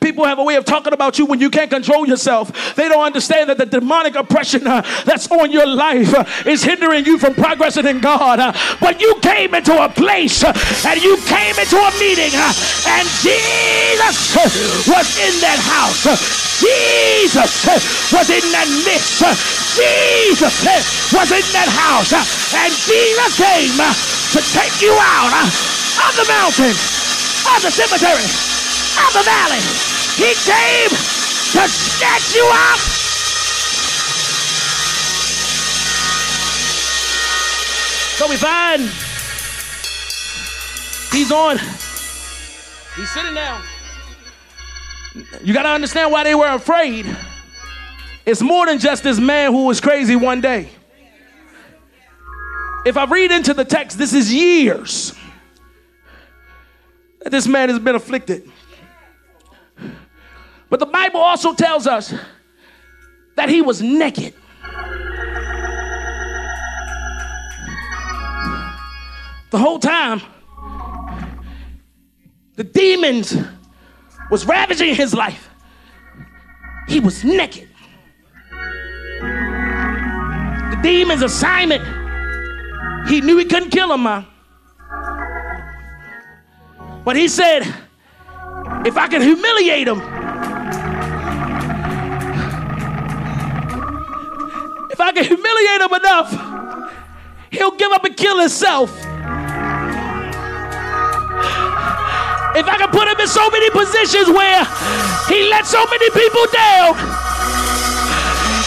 [0.00, 2.74] People have a way of talking about you when you can't control yourself.
[2.74, 7.04] They don't understand that the demonic oppression uh, that's on your life uh, is hindering
[7.04, 8.40] you from progressing in God.
[8.40, 10.52] Uh, but you came into a place uh,
[10.86, 12.52] and you came into a meeting, uh,
[12.88, 14.42] and Jesus uh,
[14.90, 16.42] was in that house.
[16.62, 17.66] Jesus
[18.12, 19.18] was in that midst.
[19.74, 20.54] Jesus
[21.10, 22.12] was in that house.
[22.54, 28.51] And Jesus came to take you out of the mountain, of the cemetery
[28.98, 29.62] of the valley.
[30.16, 32.78] He came to snatch you up.
[38.18, 38.82] So we find
[41.10, 41.58] he's on.
[42.94, 43.62] He's sitting down.
[45.42, 47.06] You got to understand why they were afraid.
[48.24, 50.68] It's more than just this man who was crazy one day.
[52.84, 55.14] If I read into the text, this is years
[57.22, 58.51] that this man has been afflicted.
[60.72, 62.14] But the Bible also tells us
[63.36, 64.32] that he was naked.
[69.50, 70.22] The whole time,
[72.56, 73.36] the demons
[74.30, 75.50] was ravaging his life.
[76.88, 77.68] He was naked.
[80.70, 81.82] The demon's assignment,
[83.08, 84.24] he knew he couldn't kill him, man.
[87.04, 87.60] But he said,
[88.86, 90.21] if I can humiliate him,
[95.02, 96.30] I can humiliate him enough,
[97.50, 98.90] he'll give up and kill himself.
[102.52, 104.60] If I can put him in so many positions where
[105.26, 106.92] he let so many people down,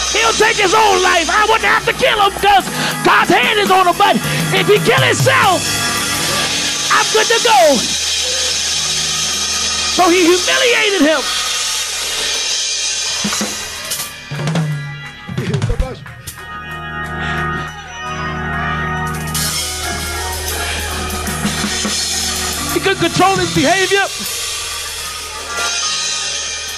[0.09, 1.29] he'll take his own life.
[1.29, 2.65] I wouldn't have to kill him because
[3.05, 3.93] God's hand is on him.
[3.93, 4.17] But
[4.57, 5.61] if he kill himself,
[6.89, 7.77] I'm good to go.
[9.95, 11.21] So he humiliated him.
[22.85, 24.05] Could control his behavior.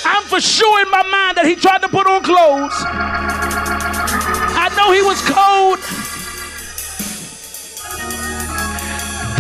[0.07, 2.71] I'm for sure in my mind that he tried to put on clothes.
[4.55, 5.83] I know he was cold.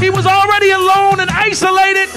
[0.03, 2.11] He was already alone and isolated.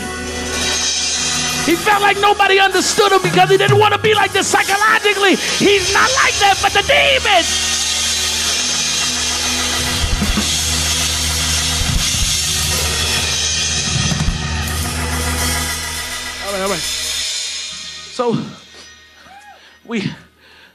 [1.62, 5.36] He felt like nobody understood him because he didn't want to be like this psychologically.
[5.62, 7.89] He's not like that, but the demons.
[16.61, 16.78] All right.
[16.78, 18.36] So
[19.86, 20.02] we,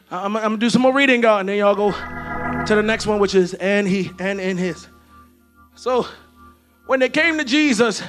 [0.09, 3.05] I'm, I'm, gonna do some more reading, God, and then y'all go to the next
[3.05, 4.87] one, which is and he and in his.
[5.75, 6.07] So
[6.87, 8.01] when they came to Jesus,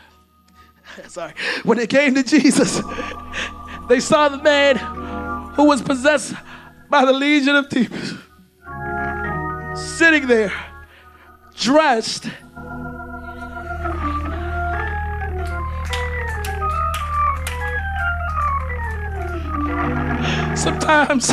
[1.08, 2.80] sorry, when they came to Jesus,
[3.88, 4.76] they saw the man
[5.54, 6.34] who was possessed
[6.88, 8.14] by the legion of demons
[9.74, 10.52] sitting there,
[11.54, 12.26] dressed
[20.60, 21.32] Sometimes,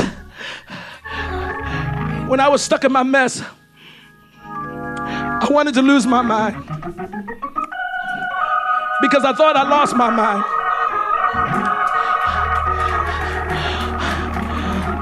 [2.30, 3.44] when I was stuck in my mess,
[4.42, 6.56] I wanted to lose my mind
[9.02, 10.46] because I thought I lost my mind.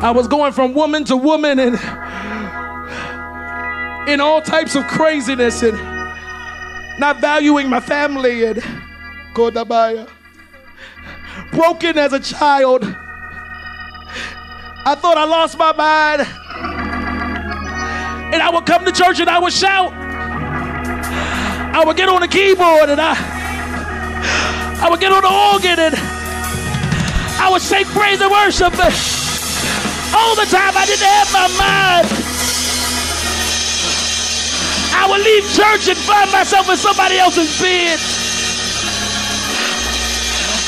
[0.03, 1.75] I was going from woman to woman and
[4.09, 5.77] in all types of craziness and
[6.99, 8.57] not valuing my family and
[9.35, 10.09] Kodabaya.
[11.51, 12.83] Broken as a child
[14.87, 16.21] I thought I lost my mind.
[18.29, 19.89] And I would come to church and I would shout.
[21.73, 23.17] I would get on the keyboard and I
[24.77, 25.95] I would get on the organ and
[27.41, 28.77] I would say praise and worship.
[30.13, 32.05] All the time I didn't have my mind.
[34.93, 37.97] I would leave church and find myself in somebody else's bed.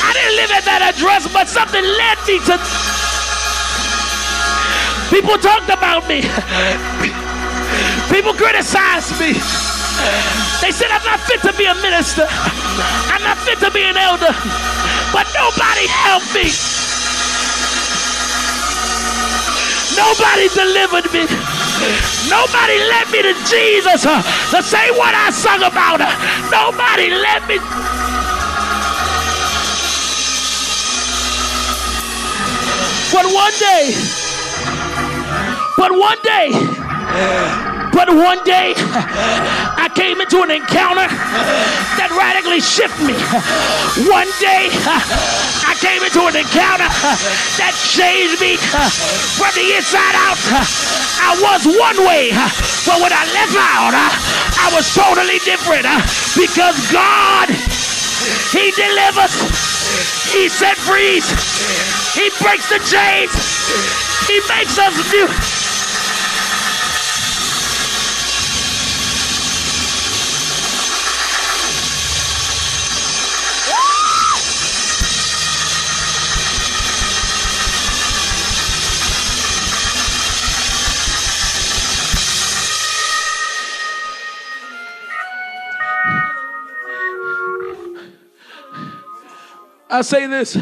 [0.02, 2.97] I didn't live at that address, but something led me to
[5.10, 6.20] People talked about me.
[8.12, 9.32] People criticized me.
[10.60, 12.26] They said I'm not fit to be a minister.
[12.28, 14.32] I'm not fit to be an elder.
[15.12, 16.52] But nobody helped me.
[19.96, 21.24] Nobody delivered me.
[22.28, 25.98] Nobody led me to Jesus uh, to say what I sung about.
[26.50, 27.58] Nobody led me.
[33.10, 34.17] But one day,
[35.78, 36.50] but one day,
[37.94, 41.08] But one day, I came into an encounter
[41.98, 43.16] that radically shifted me.
[44.06, 44.70] One day,
[45.66, 46.86] I came into an encounter
[47.58, 48.54] that changed me
[49.34, 50.38] from the inside out.
[51.26, 52.30] I was one way,
[52.86, 55.88] but when I left out, I was totally different
[56.38, 57.50] because God,
[58.54, 59.34] He delivers,
[60.30, 61.18] He set free,
[62.14, 63.32] He breaks the chains,
[64.30, 65.26] He makes us new.
[89.90, 90.56] I say this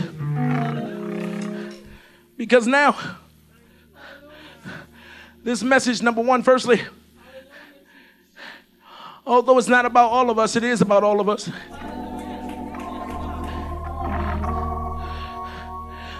[2.37, 2.97] because now,
[5.43, 6.81] this message, number one, firstly,
[9.27, 11.51] although it's not about all of us, it is about all of us.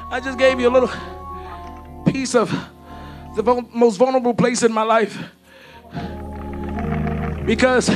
[0.09, 0.91] I just gave you a little
[2.07, 2.51] piece of
[3.37, 5.17] the most vulnerable place in my life
[7.45, 7.91] because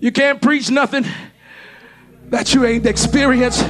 [0.00, 1.04] you can't preach nothing
[2.32, 3.62] that you ain't experienced,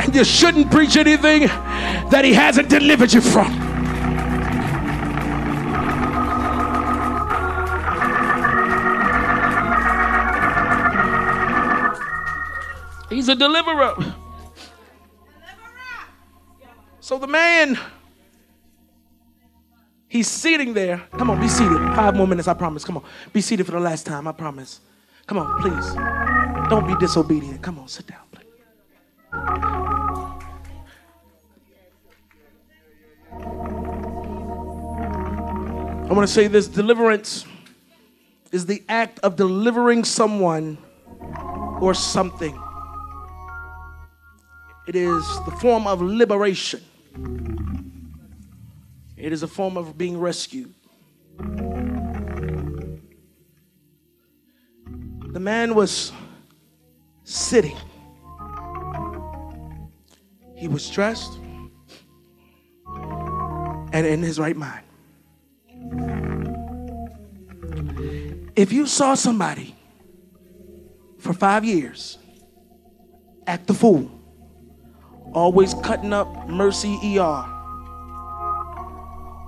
[0.00, 1.46] and you shouldn't preach anything
[2.10, 3.50] that He hasn't delivered you from.
[13.10, 13.96] He's a deliverer.
[17.00, 17.76] So the man,
[20.08, 21.02] he's sitting there.
[21.18, 21.76] Come on, be seated.
[21.96, 22.84] Five more minutes, I promise.
[22.84, 24.80] Come on, be seated for the last time, I promise.
[25.26, 25.94] Come on, please.
[26.70, 27.60] Don't be disobedient.
[27.62, 29.89] Come on, sit down, please.
[36.10, 37.46] I want to say this deliverance
[38.50, 40.76] is the act of delivering someone
[41.80, 42.60] or something.
[44.88, 46.80] It is the form of liberation.
[49.16, 50.74] It is a form of being rescued.
[55.28, 56.10] The man was
[57.22, 57.76] sitting.
[60.56, 61.38] He was dressed
[63.92, 64.86] and in his right mind.
[68.56, 69.74] If you saw somebody
[71.18, 72.18] for five years
[73.46, 74.10] act the fool,
[75.32, 77.44] always cutting up Mercy ER,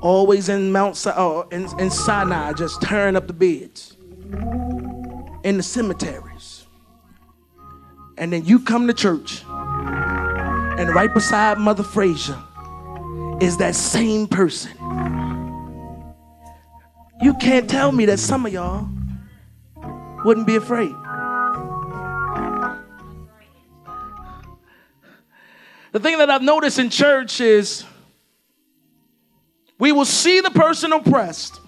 [0.00, 3.96] always in Mount uh, in, in Sinai, just tearing up the beds,
[5.44, 6.66] in the cemeteries,
[8.16, 12.42] and then you come to church, and right beside Mother Frazier
[13.40, 14.72] is that same person.
[17.22, 18.88] You can't tell me that some of y'all
[20.24, 20.92] wouldn't be afraid.
[25.92, 27.84] The thing that I've noticed in church is
[29.78, 31.60] we will see the person oppressed.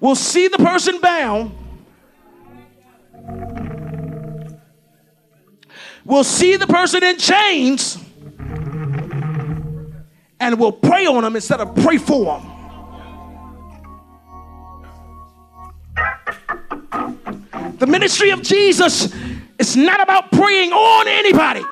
[0.00, 1.52] We'll see the person bound.
[6.04, 8.01] We'll see the person in chains
[10.42, 12.48] and will pray on them instead of pray for them.
[17.78, 19.14] The ministry of Jesus
[19.60, 21.62] is not about praying on anybody.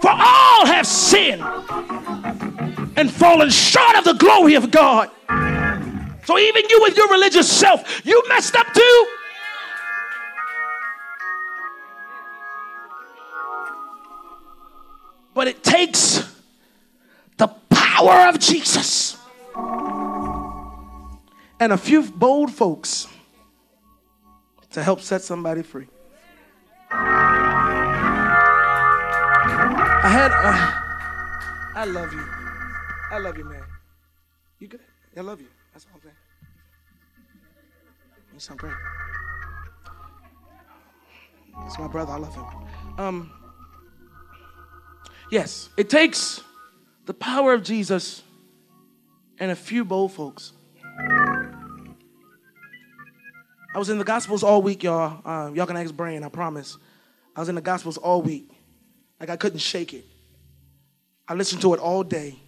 [0.00, 1.42] For all have sinned
[2.96, 5.08] and fallen short of the glory of God.
[6.24, 9.06] So even you with your religious self, you messed up too.
[15.34, 16.30] But it takes
[17.36, 19.16] the power of Jesus
[21.58, 23.06] and a few bold folks
[24.70, 25.86] to help set somebody free.
[30.04, 32.26] I had, uh, I love you.
[33.10, 33.62] I love you, man.
[34.58, 34.80] You good?
[35.16, 35.48] I love you.
[35.72, 36.16] That's all I'm saying.
[38.34, 38.72] You sound great.
[41.66, 42.12] It's my brother.
[42.12, 42.44] I love him.
[42.98, 43.30] Um,
[45.32, 46.42] Yes, it takes
[47.06, 48.22] the power of Jesus
[49.38, 50.52] and a few bold folks.
[53.74, 55.22] I was in the Gospels all week, y'all.
[55.24, 56.76] Uh, y'all can ask Brain, I promise.
[57.34, 58.50] I was in the Gospels all week.
[59.18, 60.04] Like I couldn't shake it.
[61.26, 62.38] I listened to it all day.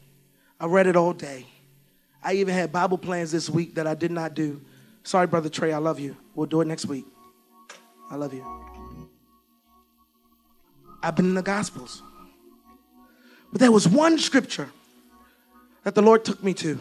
[0.60, 1.46] I read it all day.
[2.22, 4.60] I even had Bible plans this week that I did not do.
[5.04, 6.18] Sorry, Brother Trey, I love you.
[6.34, 7.06] We'll do it next week.
[8.10, 8.44] I love you.
[11.02, 12.02] I've been in the Gospels.
[13.54, 14.68] But there was one scripture
[15.84, 16.76] that the Lord took me to.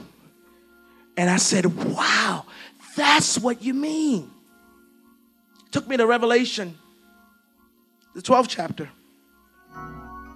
[1.16, 2.48] And I said, wow,
[2.98, 4.32] that's what you mean.
[5.70, 6.76] Took me to Revelation,
[8.16, 8.90] the 12th chapter.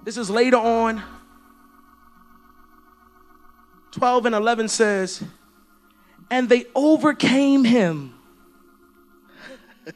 [0.04, 1.02] This is later on.
[3.90, 5.24] 12 and 11 says,
[6.30, 8.14] and they overcame him.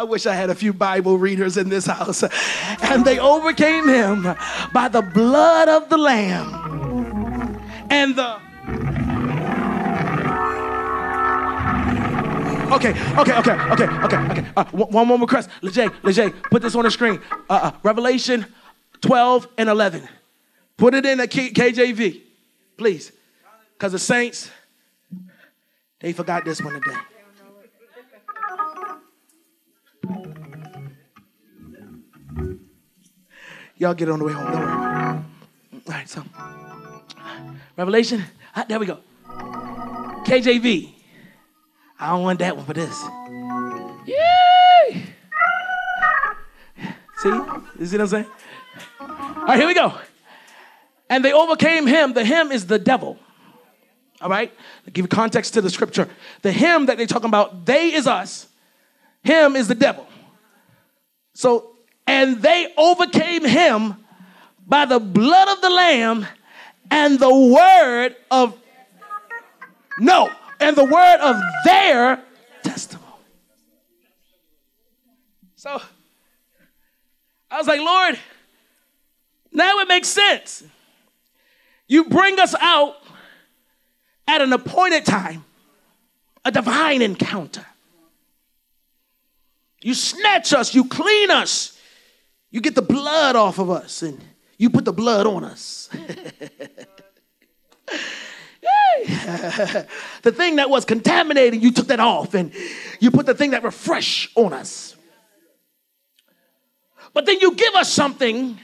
[0.00, 2.24] I wish I had a few Bible readers in this house.
[2.80, 4.22] And they overcame him
[4.72, 8.40] by the blood of the Lamb and the.
[12.74, 14.46] Okay, okay, okay, okay, okay, okay.
[14.56, 15.50] Uh, one more request.
[15.60, 17.20] Lejay, Lejay, put this on the screen.
[17.50, 18.46] Uh, uh, Revelation
[19.02, 20.08] 12 and 11.
[20.78, 22.22] Put it in the K- KJV,
[22.78, 23.12] please.
[23.74, 24.50] Because the saints,
[25.98, 26.96] they forgot this one today.
[33.80, 34.52] Y'all get on the way home.
[34.52, 34.68] Don't worry.
[34.68, 35.24] All
[35.88, 36.22] right, so
[37.78, 38.22] Revelation.
[38.54, 38.98] Ah, there we go.
[40.26, 40.92] KJV.
[41.98, 43.02] I don't want that one for this.
[44.04, 45.02] Yay!
[47.16, 47.28] See?
[47.28, 48.26] You see what I'm saying?
[49.00, 49.94] All right, here we go.
[51.08, 52.12] And they overcame him.
[52.12, 53.18] The him is the devil.
[54.20, 54.52] All right?
[54.84, 56.06] To give context to the scripture.
[56.42, 58.46] The him that they're talking about, they is us.
[59.22, 60.06] Him is the devil.
[61.32, 61.69] So,
[62.10, 63.94] and they overcame him
[64.66, 66.26] by the blood of the Lamb
[66.90, 68.58] and the word of,
[70.00, 72.20] no, and the word of their
[72.64, 73.06] testimony.
[75.54, 75.80] So,
[77.48, 78.18] I was like, Lord,
[79.52, 80.64] now it makes sense.
[81.86, 82.96] You bring us out
[84.26, 85.44] at an appointed time,
[86.44, 87.66] a divine encounter.
[89.80, 91.76] You snatch us, you clean us,
[92.50, 94.20] you get the blood off of us, and
[94.58, 95.88] you put the blood on us.
[100.22, 102.52] the thing that was contaminating, you took that off, and
[102.98, 104.96] you put the thing that refresh on us.
[107.12, 108.58] But then you give us something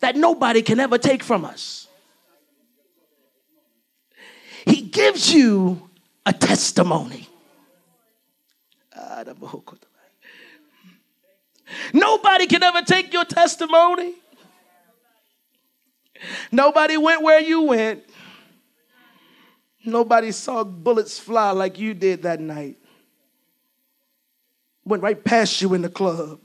[0.00, 1.86] that nobody can ever take from us.
[4.66, 5.88] He gives you
[6.24, 7.28] a testimony.
[8.94, 9.24] Ah,
[11.92, 14.14] Nobody can ever take your testimony.
[16.50, 18.04] Nobody went where you went.
[19.84, 22.78] Nobody saw bullets fly like you did that night.
[24.84, 26.40] Went right past you in the club.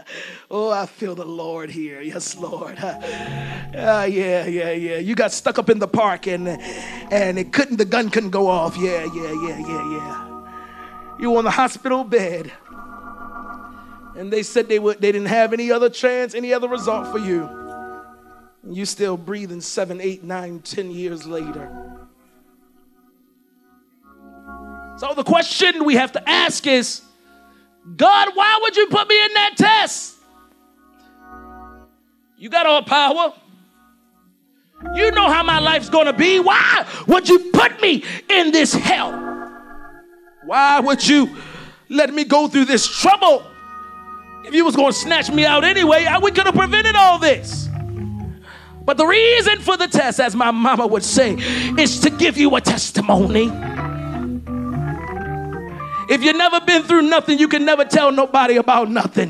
[0.50, 2.00] oh, I feel the Lord here.
[2.00, 2.78] Yes, Lord.
[2.78, 2.98] Uh,
[3.74, 4.96] yeah, yeah, yeah.
[4.96, 8.48] You got stuck up in the park and and it couldn't the gun couldn't go
[8.48, 8.76] off.
[8.76, 10.31] Yeah, yeah, yeah, yeah, yeah.
[11.18, 12.52] You were on the hospital bed.
[14.16, 17.18] And they said they would they didn't have any other chance, any other result for
[17.18, 17.48] you.
[18.62, 21.98] And you still breathing seven, eight, nine, ten years later.
[24.98, 27.02] So the question we have to ask is
[27.96, 30.16] God, why would you put me in that test?
[32.36, 33.32] You got all power.
[34.94, 36.40] You know how my life's to be.
[36.40, 39.31] Why would you put me in this hell?
[40.44, 41.36] Why would you
[41.88, 43.46] let me go through this trouble?
[44.44, 47.68] If you was going to snatch me out anyway, we could have prevented all this.
[48.84, 51.34] But the reason for the test, as my mama would say,
[51.78, 53.52] is to give you a testimony.
[56.10, 59.28] If you've never been through nothing, you can never tell nobody about nothing.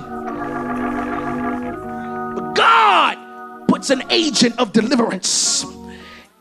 [2.34, 5.64] But God puts an agent of deliverance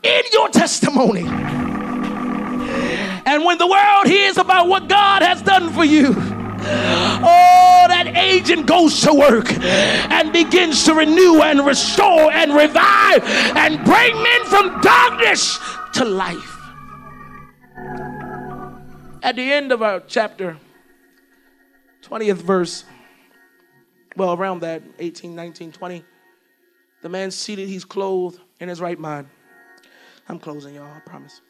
[0.02, 1.24] in your testimony.
[3.24, 8.66] And when the world hears about what God has done for you, oh, that agent
[8.66, 13.22] goes to work and begins to renew and restore and revive
[13.56, 15.58] and bring men from darkness
[15.94, 16.58] to life.
[19.22, 20.56] At the end of our chapter,
[22.02, 22.84] 20th verse,
[24.16, 26.04] well, around that, 18, 19, 20,
[27.02, 29.28] the man seated, he's clothed in his right mind.
[30.28, 31.40] I'm closing, y'all, I promise.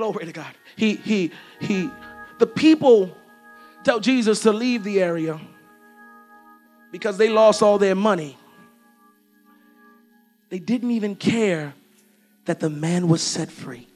[0.00, 0.54] Glory to God.
[0.76, 1.90] He, he, he,
[2.38, 3.14] the people
[3.84, 5.38] tell Jesus to leave the area
[6.90, 8.38] because they lost all their money.
[10.48, 11.74] They didn't even care
[12.46, 13.88] that the man was set free.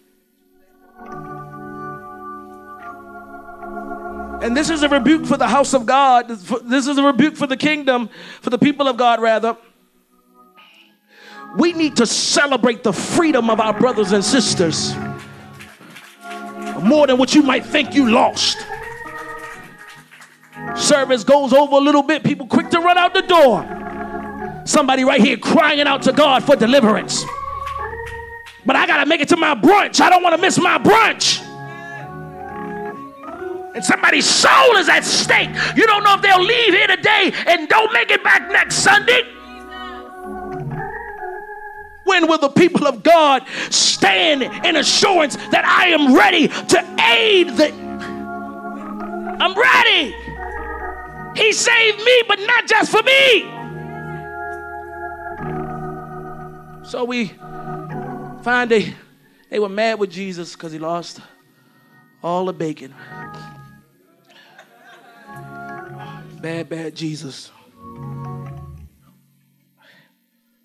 [4.43, 6.28] And this is a rebuke for the house of God.
[6.28, 8.10] This is a rebuke for the kingdom,
[8.43, 9.56] for the people of God, rather.
[11.56, 14.94] We need to celebrate the freedom of our brothers and sisters
[16.82, 18.59] more than what you might think you lost.
[20.76, 24.62] Service goes over a little bit, people quick to run out the door.
[24.66, 27.24] Somebody right here crying out to God for deliverance.
[28.66, 30.01] But I gotta make it to my brunch.
[30.01, 31.42] I don't wanna miss my brunch.
[33.74, 35.51] And somebody's soul is at stake.
[35.76, 39.22] You don't know if they'll leave here today and don't make it back next Sunday.
[42.05, 47.48] When will the people of God stand in assurance that I am ready to aid
[47.56, 47.72] the.
[49.40, 50.14] I'm ready.
[51.36, 53.51] He saved me, but not just for me.
[56.85, 57.32] So we
[58.43, 58.94] find they,
[59.51, 61.20] they were mad with Jesus because he lost
[62.22, 62.94] all the bacon.
[66.40, 67.51] Bad, bad Jesus.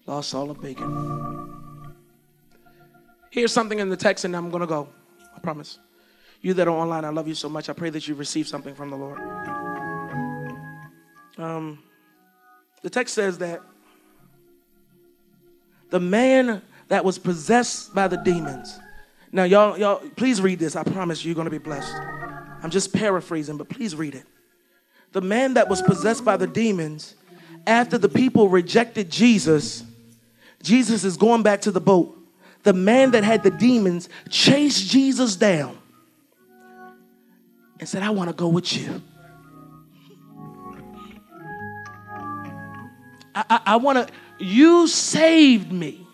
[0.10, 1.54] Lost all of bacon.
[3.30, 4.90] Here's something in the text, and I'm going to go.
[5.36, 5.78] I promise.
[6.42, 7.70] You that are online, I love you so much.
[7.70, 9.20] I pray that you receive something from the Lord.
[11.38, 11.84] Um,
[12.82, 13.62] the text says that
[15.92, 18.80] the man that was possessed by the demons.
[19.32, 20.76] Now, y'all, y'all, please read this.
[20.76, 21.94] I promise you, you're going to be blessed.
[22.64, 24.26] I'm just paraphrasing, but please read it.
[25.12, 27.14] The man that was possessed by the demons,
[27.68, 29.84] after the people rejected Jesus,
[30.62, 32.16] Jesus is going back to the boat.
[32.64, 35.78] The man that had the demons chased Jesus down
[37.80, 39.02] and said, I want to go with you.
[43.34, 44.14] I, I, I want to,
[44.44, 46.06] you saved me.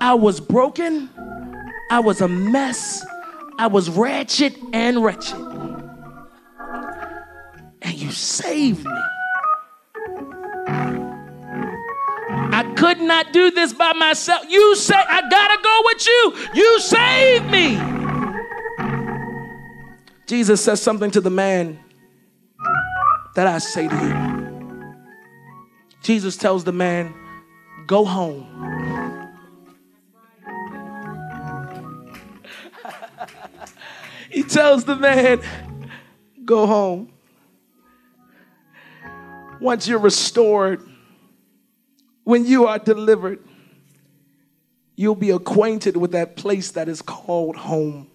[0.00, 1.10] I was broken.
[1.90, 3.04] I was a mess.
[3.58, 5.38] I was ratchet and wretched.
[7.82, 9.00] And you saved me.
[12.54, 14.44] I could not do this by myself.
[14.48, 16.34] You say, I gotta go with you.
[16.54, 17.80] You saved me.
[20.26, 21.78] Jesus says something to the man
[23.34, 24.32] that I say to you.
[26.02, 27.14] Jesus tells the man,
[27.86, 28.46] Go home.
[34.30, 35.42] he tells the man,
[36.44, 37.11] Go home.
[39.62, 40.82] Once you're restored,
[42.24, 43.38] when you are delivered,
[44.96, 48.10] you'll be acquainted with that place that is called home.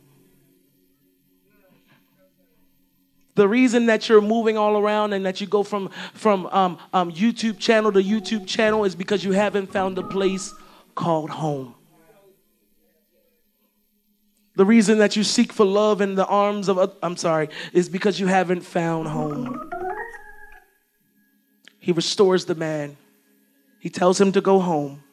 [3.36, 7.11] The reason that you're moving all around and that you go from, from um, um,
[7.11, 10.53] YouTube channel to YouTube channel is because you haven't found a place
[10.95, 11.76] called home.
[14.56, 18.19] The reason that you seek for love in the arms of, I'm sorry, is because
[18.19, 19.69] you haven't found home.
[21.88, 22.97] He restores the man.
[23.80, 25.05] He tells him to go home.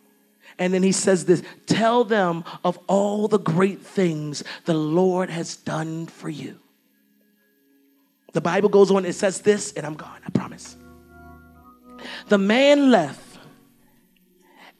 [0.58, 5.54] And then he says this Tell them of all the great things the Lord has
[5.54, 6.58] done for you.
[8.32, 10.76] The Bible goes on, it says this, and I'm gone, I promise.
[12.26, 13.38] The man left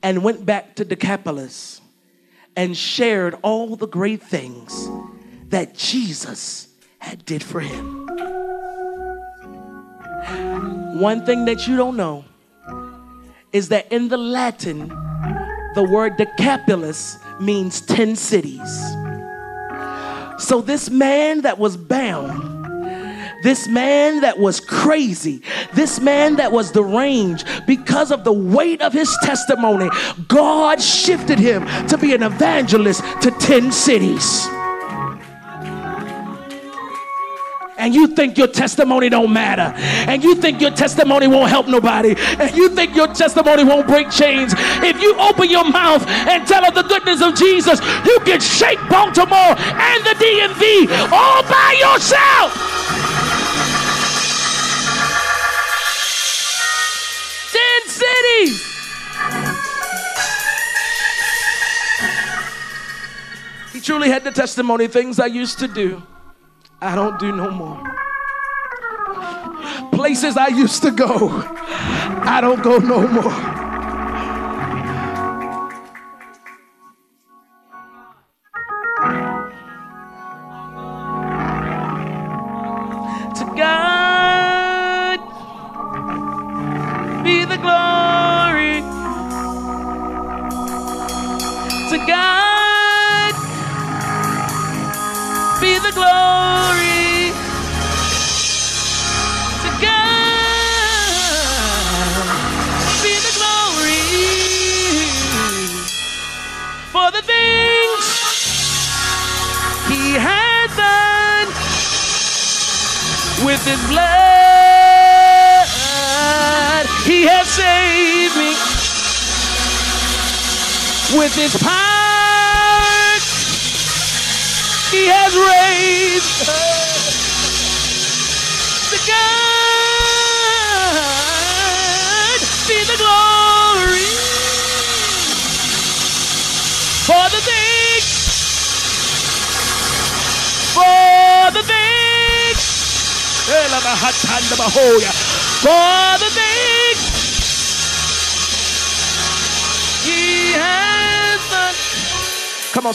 [0.02, 1.80] and went back to Decapolis
[2.56, 4.88] and shared all the great things
[5.50, 6.66] that Jesus
[6.98, 8.43] had did for him.
[10.98, 12.24] One thing that you don't know
[13.52, 14.88] is that in the Latin,
[15.74, 18.60] the word Decapolis means 10 cities.
[20.38, 22.54] So this man that was bound
[23.44, 25.42] this man that was crazy,
[25.74, 29.90] this man that was deranged, because of the weight of his testimony,
[30.26, 34.46] God shifted him to be an evangelist to 10 cities.
[37.78, 39.74] And you think your testimony don't matter.
[40.10, 42.14] And you think your testimony won't help nobody.
[42.38, 44.54] And you think your testimony won't break chains.
[44.56, 48.78] If you open your mouth and tell of the goodness of jesus you can shake
[48.88, 52.70] baltimore and the dmv all by yourself.
[57.86, 58.60] Cities.
[63.72, 66.02] He truly had the testimony things I used to do,
[66.84, 67.80] I don't do no more.
[69.90, 71.30] Places I used to go,
[72.26, 73.53] I don't go no more.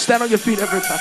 [0.10, 0.98] Stand on your feet, everybody.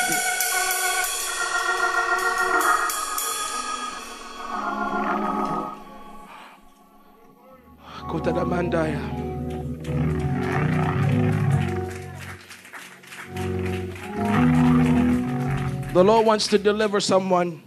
[15.94, 17.62] The Lord wants to deliver someone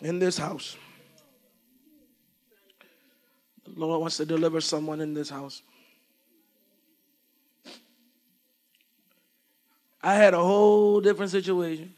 [0.00, 0.76] in this house.
[3.64, 5.62] The Lord wants to deliver someone in this house.
[10.02, 11.94] I had a whole different situation,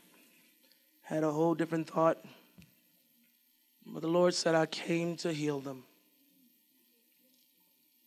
[1.02, 2.22] had a whole different thought.
[3.86, 5.85] But the Lord said, I came to heal them.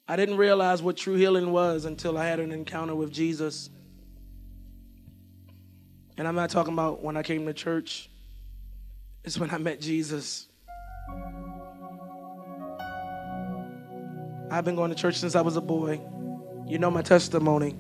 [0.07, 3.69] I didn't realize what true healing was until I had an encounter with Jesus.
[6.17, 8.09] And I'm not talking about when I came to church,
[9.23, 10.47] it's when I met Jesus.
[14.49, 15.99] I've been going to church since I was a boy.
[16.65, 17.75] You know my testimony.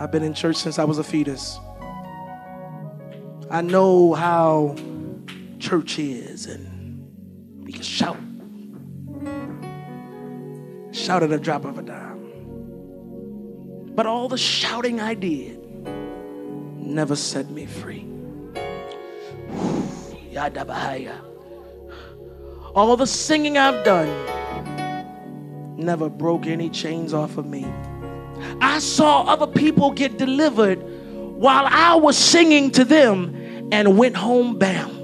[0.00, 1.58] I've been in church since I was a fetus.
[3.50, 4.76] I know how
[5.58, 8.16] church is, and we can shout.
[10.92, 12.18] Shout at a drop of a dime.
[13.96, 15.58] But all the shouting I did
[16.76, 18.04] never set me free.
[22.74, 24.08] All the singing I've done
[25.76, 27.66] never broke any chains off of me.
[28.60, 30.82] I saw other people get delivered
[31.38, 34.98] while I was singing to them and went home bound.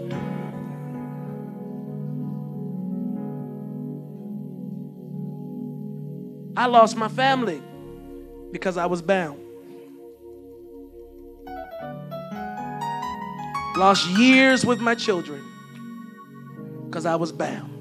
[6.57, 7.63] I lost my family
[8.53, 9.41] because I was bound.
[13.77, 15.43] Lost years with my children
[16.87, 17.73] because I was bound.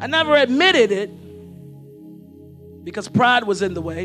[0.00, 1.10] I never admitted it
[2.86, 4.04] because pride was in the way.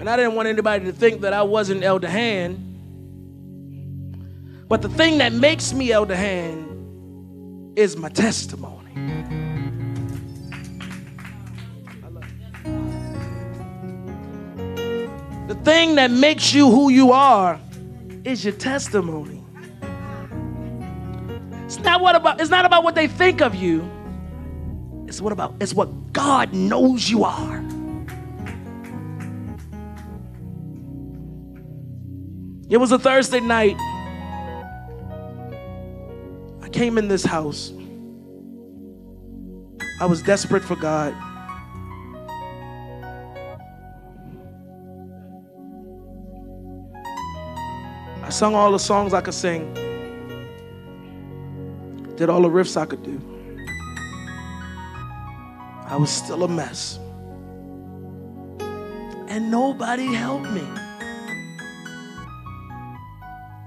[0.00, 2.64] And I didn't want anybody to think that I wasn't Elder Hand.
[4.66, 8.92] But the thing that makes me Elder Hand is my testimony.
[15.46, 17.60] The thing that makes you who you are
[18.24, 19.44] is your testimony.
[21.66, 23.88] It's not what about it's not about what they think of you.
[25.08, 27.64] It's what about it's what God knows you are.
[32.68, 33.76] It was a Thursday night.
[36.60, 37.72] I came in this house.
[39.98, 41.14] I was desperate for God.
[48.22, 49.72] I sung all the songs I could sing,
[52.16, 53.37] did all the riffs I could do.
[55.88, 56.98] I was still a mess.
[59.28, 60.66] And nobody helped me.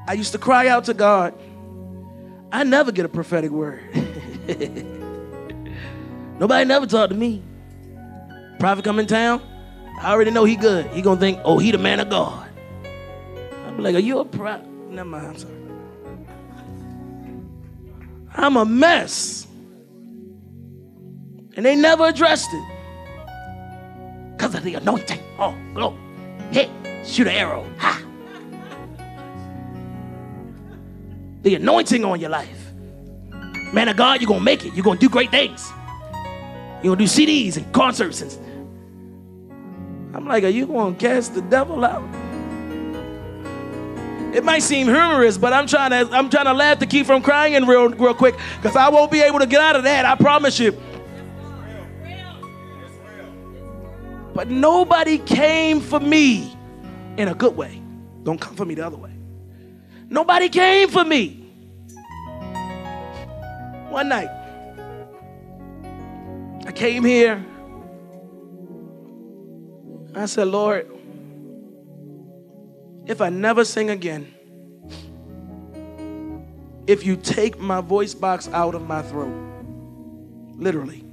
[0.07, 1.33] I used to cry out to God.
[2.51, 3.81] I never get a prophetic word.
[6.39, 7.41] Nobody never talked to me.
[8.59, 9.41] Prophet come in town,
[9.99, 10.85] I already know he good.
[10.87, 12.49] He gonna think, oh, he the man of God.
[13.67, 14.67] I'm like, are you a prophet?
[14.67, 15.55] Never mind, I'm sorry.
[18.35, 19.47] I'm a mess.
[21.61, 22.63] And they never addressed it.
[24.35, 25.19] Because of the anointing.
[25.37, 25.95] Oh, glory.
[26.49, 26.71] Hit,
[27.05, 27.63] shoot an arrow.
[27.77, 28.01] Ha.
[31.43, 32.73] The anointing on your life.
[33.73, 34.73] Man of God, you're going to make it.
[34.73, 35.71] You're going to do great things.
[36.81, 38.23] You're going to do CDs and concerts.
[38.23, 40.15] And...
[40.15, 42.01] I'm like, are you going to cast the devil out?
[44.33, 47.21] It might seem humorous, but I'm trying to I'm trying to laugh to keep from
[47.21, 50.05] crying real real quick because I won't be able to get out of that.
[50.05, 50.75] I promise you.
[54.41, 56.57] But nobody came for me
[57.15, 57.79] in a good way.
[58.23, 59.11] Don't come for me the other way.
[60.09, 61.47] Nobody came for me.
[63.89, 64.29] One night,
[66.65, 67.45] I came here.
[70.15, 70.89] I said, Lord,
[73.05, 74.33] if I never sing again,
[76.87, 79.35] if you take my voice box out of my throat.
[80.55, 81.10] Literally.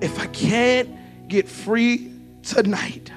[0.00, 0.88] If I can't
[1.28, 2.12] get free
[2.42, 3.10] tonight,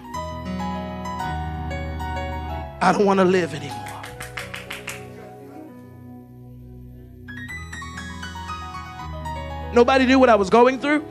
[2.83, 3.77] I don't want to live anymore.
[9.73, 11.05] Nobody knew what I was going through.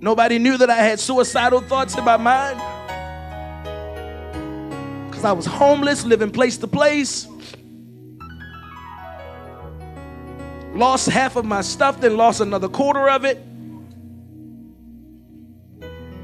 [0.00, 2.58] Nobody knew that I had suicidal thoughts in my mind.
[5.10, 7.28] Because I was homeless, living place to place.
[10.72, 13.49] Lost half of my stuff, then lost another quarter of it.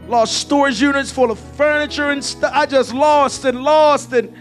[0.08, 2.52] Lost storage units full of furniture and stuff.
[2.54, 4.12] I just lost and lost.
[4.12, 4.34] And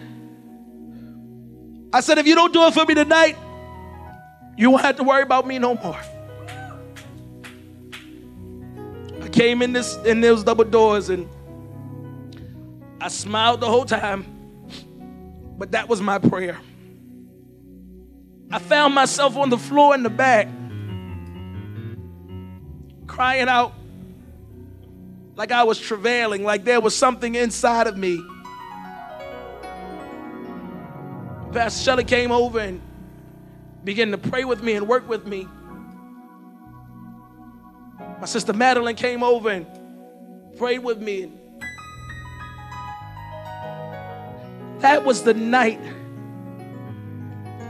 [1.92, 3.36] I said, if you don't do it for me tonight,
[4.58, 6.00] you won't have to worry about me no more.
[9.22, 11.28] I came in this in those double doors and
[13.02, 14.26] I smiled the whole time.
[15.58, 16.60] But that was my prayer.
[18.52, 20.48] I found myself on the floor in the back,
[23.08, 23.74] crying out
[25.36, 28.24] like I was travailing, like there was something inside of me.
[31.52, 32.82] Pastor Shelley came over and
[33.84, 35.48] began to pray with me and work with me.
[38.20, 39.66] My sister Madeline came over and
[40.58, 41.32] prayed with me.
[44.80, 45.82] That was the night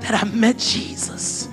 [0.02, 1.50] that I met Jesus.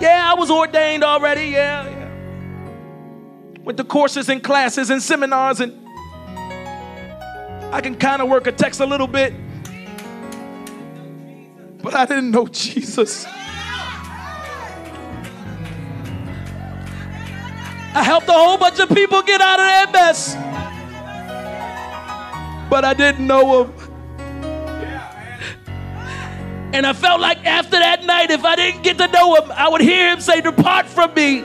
[0.00, 1.46] Yeah, I was ordained already.
[1.46, 2.03] Yeah, yeah.
[3.64, 5.72] With the courses and classes and seminars, and
[7.72, 9.32] I can kind of work a text a little bit
[11.84, 13.26] but I didn't know Jesus.
[17.96, 20.34] I helped a whole bunch of people get out of that mess,
[22.70, 23.74] but I didn't know him.
[26.72, 29.68] And I felt like after that night, if I didn't get to know him, I
[29.68, 31.40] would hear him say, Depart from me.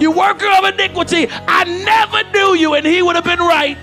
[0.00, 3.76] You worker of iniquity, I never knew you, and he would have been right.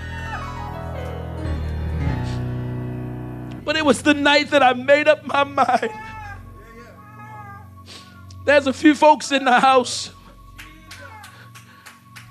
[3.68, 5.90] but it was the night that I made up my mind.
[8.46, 10.10] There's a few folks in the house.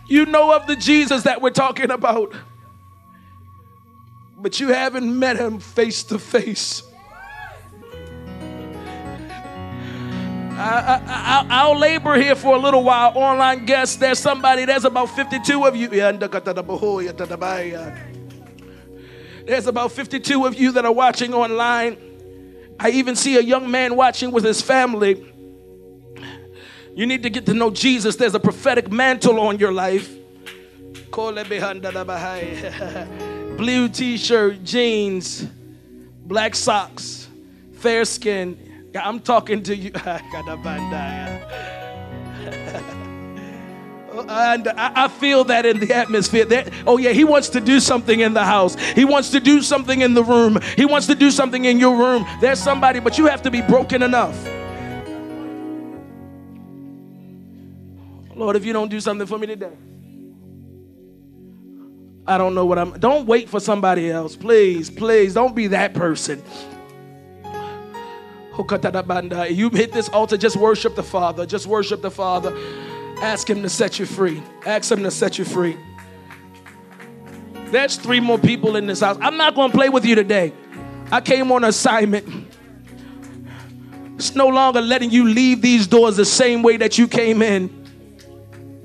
[0.08, 2.34] You know of the Jesus that we're talking about,
[4.36, 6.82] but you haven't met him face to face.
[10.60, 13.12] I, will labor here for a little while.
[13.16, 15.88] Online guests, there's somebody, there's about 52 of you.
[19.48, 21.98] There's about 52 of you that are watching online.
[22.80, 25.34] I even see a young man watching with his family.
[26.96, 28.16] You need to get to know Jesus.
[28.16, 30.14] There's a prophetic mantle on your life.
[33.58, 35.48] Blue t shirt, jeans,
[36.26, 37.28] black socks,
[37.74, 38.67] fair skin.
[38.98, 39.92] I'm talking to you.
[44.30, 46.46] And I feel that in the atmosphere.
[46.46, 48.76] That, oh, yeah, he wants to do something in the house.
[48.76, 50.60] He wants to do something in the room.
[50.76, 52.26] He wants to do something in your room.
[52.42, 54.36] There's somebody, but you have to be broken enough.
[58.36, 59.74] Lord, if you don't do something for me today,
[62.26, 63.00] I don't know what I'm.
[63.00, 64.36] Don't wait for somebody else.
[64.36, 66.44] Please, please, don't be that person.
[68.58, 71.46] You hit this altar, just worship the Father.
[71.46, 72.56] Just worship the Father.
[73.22, 74.42] Ask Him to set you free.
[74.66, 75.78] Ask Him to set you free.
[77.72, 79.18] There's three more people in this house.
[79.22, 80.54] I'm not going to play with you today.
[81.12, 82.48] I came on assignment.
[84.16, 87.70] It's no longer letting you leave these doors the same way that you came in.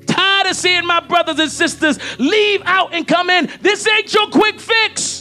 [0.07, 3.49] Tired of seeing my brothers and sisters leave out and come in.
[3.61, 5.12] This ain't your quick fix.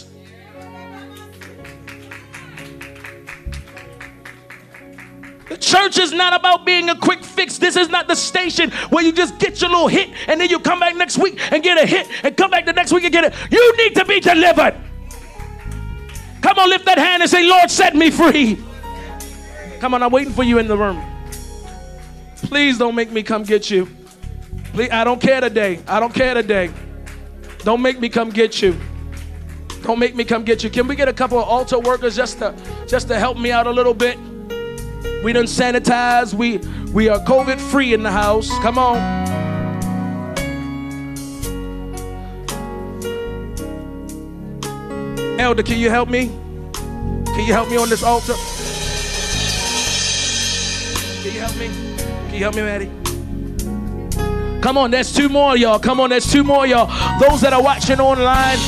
[5.61, 7.57] Church is not about being a quick fix.
[7.57, 10.59] This is not the station where you just get your little hit and then you
[10.59, 13.13] come back next week and get a hit and come back the next week and
[13.13, 13.33] get it.
[13.51, 14.75] You need to be delivered.
[16.41, 18.57] Come on, lift that hand and say, Lord, set me free.
[19.79, 21.01] Come on, I'm waiting for you in the room.
[22.37, 23.87] Please don't make me come get you.
[24.73, 25.79] Please, I don't care today.
[25.87, 26.71] I don't care today.
[27.59, 28.75] Don't make me come get you.
[29.83, 30.69] Don't make me come get you.
[30.69, 32.55] Can we get a couple of altar workers just to
[32.87, 34.17] just to help me out a little bit?
[35.23, 36.33] We done sanitize.
[36.33, 36.57] We
[36.91, 38.49] we are COVID free in the house.
[38.59, 38.97] Come on.
[45.39, 46.27] Elder, can you help me?
[47.25, 48.33] Can you help me on this altar?
[51.23, 51.67] Can you help me?
[52.27, 52.91] Can you help me, Maddie?
[54.61, 55.79] Come on, there's two more, y'all.
[55.79, 56.87] Come on, there's two more, y'all.
[57.19, 58.59] Those that are watching online,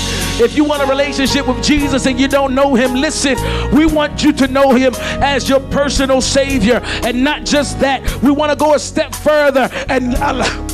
[0.42, 3.38] if you want a relationship with Jesus and you don't know him, listen,
[3.72, 6.82] we want you to know him as your personal savior.
[7.04, 10.73] And not just that, we want to go a step further and allow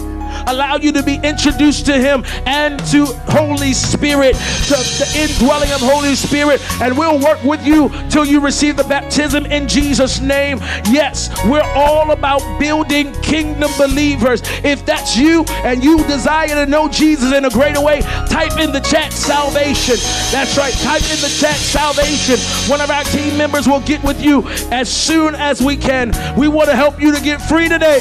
[0.49, 5.79] allow you to be introduced to Him and to Holy Spirit, to the indwelling of
[5.79, 10.59] Holy Spirit, and we'll work with you till you receive the baptism in Jesus' name.
[10.89, 14.41] Yes, we're all about building kingdom believers.
[14.63, 18.71] If that's you and you desire to know Jesus in a greater way, type in
[18.71, 19.97] the chat salvation.
[20.31, 22.39] That's right, type in the chat salvation.
[22.69, 26.11] One of our team members will get with you as soon as we can.
[26.37, 27.99] We want to help you to get free today.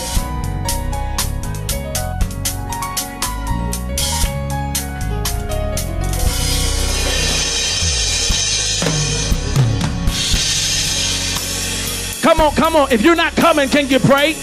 [12.28, 12.92] Come on, come on.
[12.92, 14.34] If you're not coming, can you pray?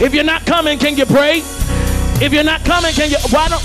[0.00, 1.42] If you're not coming, can you pray?
[2.24, 3.18] If you're not coming, can you?
[3.28, 3.62] Why don't?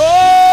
[0.00, 0.48] Oh!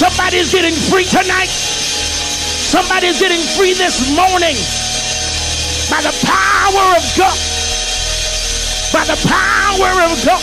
[0.00, 1.50] Somebody's getting free tonight.
[1.50, 4.56] Somebody's getting free this morning
[5.92, 7.38] by the power of God.
[8.96, 10.40] By the power of God.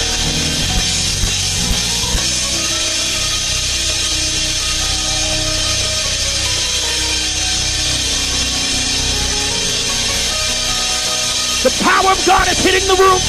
[11.65, 13.19] The power of God is hitting the room.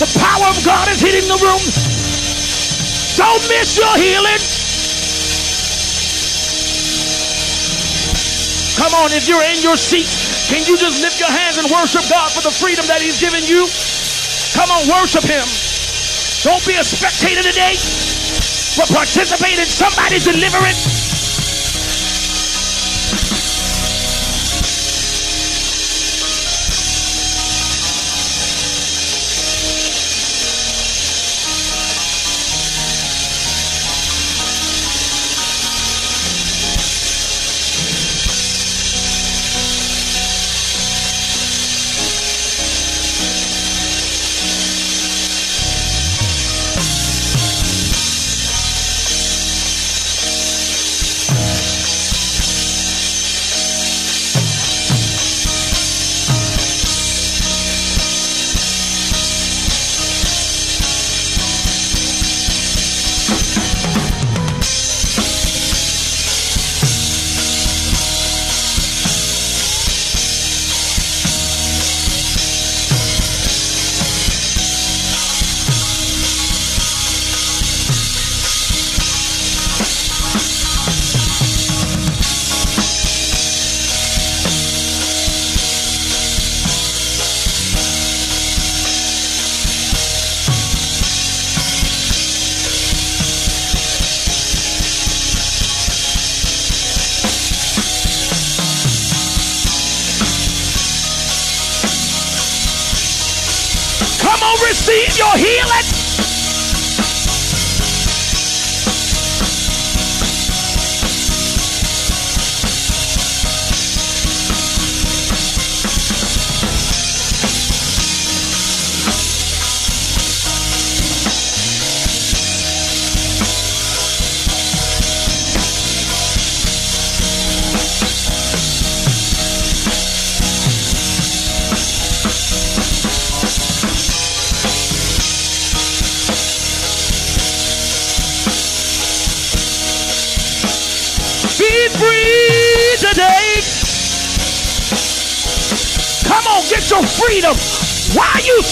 [0.00, 1.60] The power of God is hitting the room.
[3.18, 4.40] Don't miss your healing.
[8.78, 12.08] Come on, if you're in your seat, can you just lift your hands and worship
[12.08, 13.68] God for the freedom that He's given you?
[14.56, 15.44] Come on, worship Him.
[16.40, 17.76] Don't be a spectator today,
[18.80, 21.17] but participate in somebody's deliverance.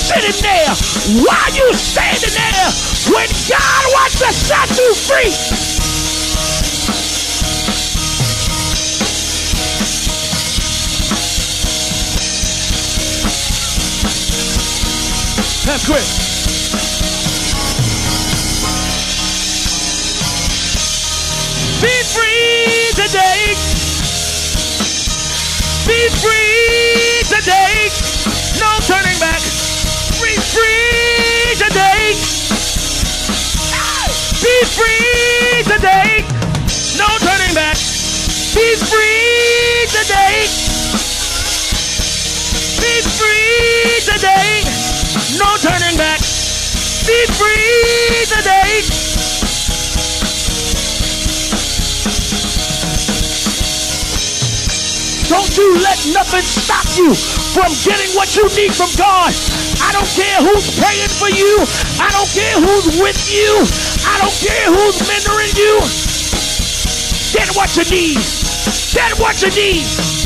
[0.06, 0.70] Sitting there?
[1.26, 2.70] Why you standing there
[3.10, 5.34] when God wants to set you free?
[15.66, 16.26] That's Chris.
[21.82, 23.54] Be free today.
[25.86, 27.90] Be free today.
[28.60, 29.55] No turning back.
[34.56, 36.24] Be free today.
[36.96, 37.76] No turning back.
[38.56, 40.48] Be free today.
[42.80, 44.64] Be free today.
[45.36, 46.20] No turning back.
[47.04, 48.80] Be free today.
[55.28, 57.12] Don't you let nothing stop you
[57.52, 59.34] from getting what you need from God.
[59.84, 61.60] I don't care who's praying for you.
[62.00, 63.95] I don't care who's with you.
[64.16, 65.76] I don't care who's mentoring you.
[67.38, 68.16] Get what you need.
[68.94, 70.25] Get what you need.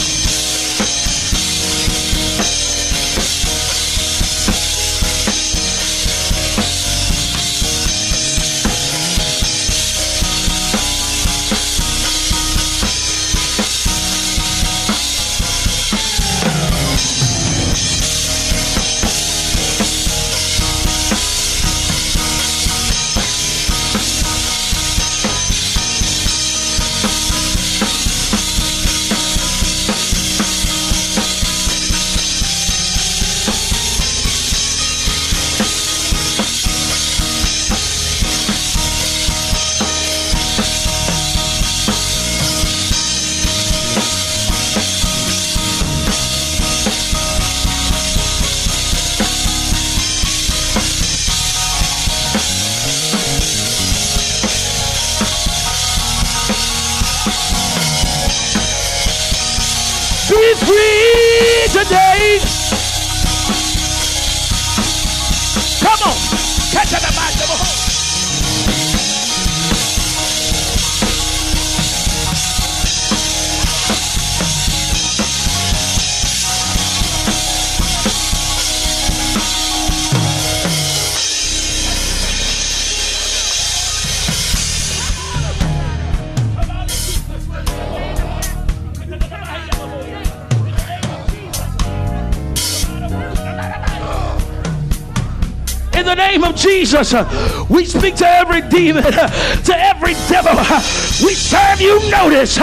[96.91, 97.15] Jesus.
[97.15, 99.29] Uh, we speak to every demon, uh,
[99.63, 100.55] to every devil.
[100.57, 100.83] Uh,
[101.23, 102.57] we serve you notice.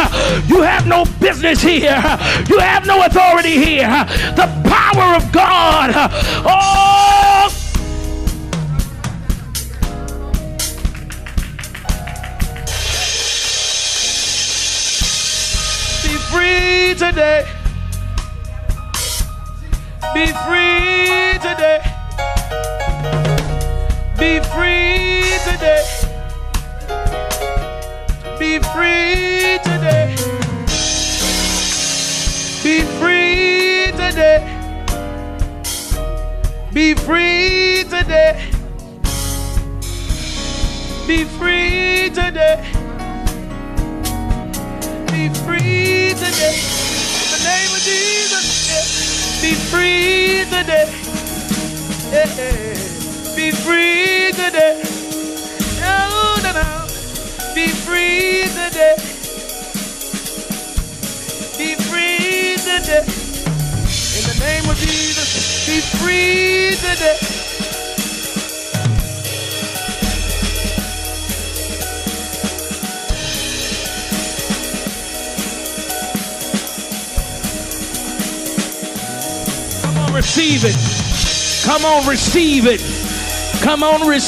[0.49, 1.95] You have no business here.
[2.49, 3.87] You have no authority here.
[4.35, 6.06] The power of God.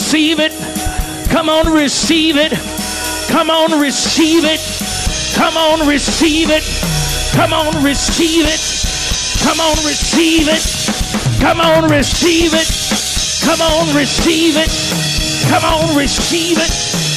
[0.09, 0.51] Receive it.
[1.29, 2.51] Come on, receive it.
[3.29, 4.59] Come on, receive it.
[5.35, 6.63] Come on, receive it.
[7.35, 8.59] Come on, receive it.
[9.43, 11.39] Come on, receive it.
[11.39, 13.45] Come on, receive it.
[13.45, 15.47] Come on, receive it.
[15.47, 17.08] Come on, receive it.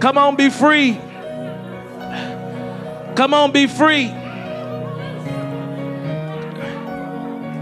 [0.00, 0.98] Come on, be free.
[3.14, 4.06] Come on, be free.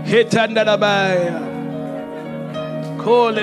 [0.04, 1.46] Hit under the bay.
[2.98, 3.36] Call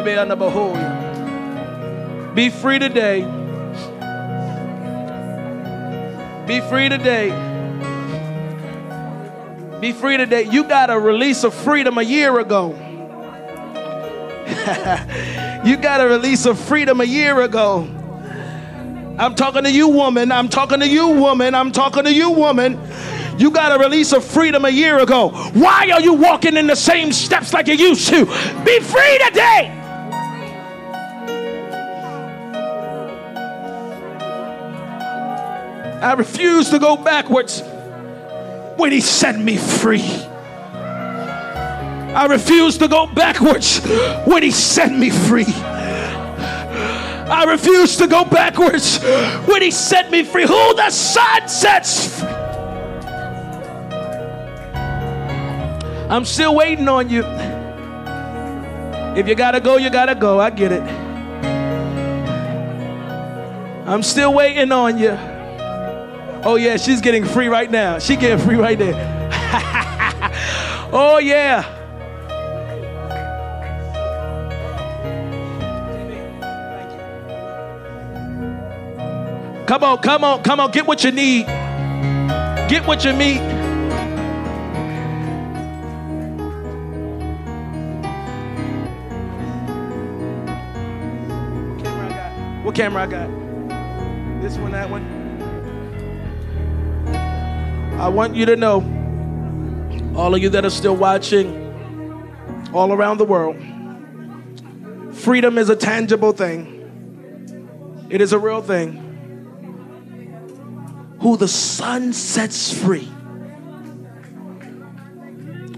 [2.34, 3.20] Be free today.
[6.48, 7.32] Be free today.
[9.82, 10.44] Be free today.
[10.44, 12.70] You got a release of freedom a year ago.
[15.66, 17.90] you got a release of freedom a year ago.
[19.18, 20.32] I'm talking to you, woman.
[20.32, 21.56] I'm talking to you, woman.
[21.56, 22.78] I'm talking to you, woman.
[23.38, 25.30] You got a release of freedom a year ago.
[25.54, 28.26] Why are you walking in the same steps like you used to?
[28.26, 29.72] Be free today.
[36.02, 37.62] I refuse to go backwards
[38.76, 40.04] when He set me free.
[42.14, 43.80] I refuse to go backwards
[44.26, 45.75] when He set me free.
[47.28, 49.00] I refuse to go backwards
[49.48, 50.44] when He set me free.
[50.44, 52.30] Who the Son sets free.
[56.08, 57.24] I'm still waiting on you.
[59.20, 60.40] If you gotta go, you gotta go.
[60.40, 60.84] I get it.
[63.88, 65.18] I'm still waiting on you.
[66.44, 67.98] Oh yeah, she's getting free right now.
[67.98, 68.94] She getting free right there.
[70.94, 71.75] oh yeah.
[79.68, 80.70] Come on, come on, come on.
[80.70, 81.48] Get what you need.
[82.68, 83.40] Get what you need.
[91.74, 92.64] What camera I got?
[92.64, 94.42] What camera I got?
[94.44, 95.04] This one, that one.
[98.00, 98.84] I want you to know,
[100.16, 103.56] all of you that are still watching, all around the world,
[105.16, 106.72] freedom is a tangible thing.
[108.12, 109.05] It is a real thing
[111.26, 113.12] who the Son sets free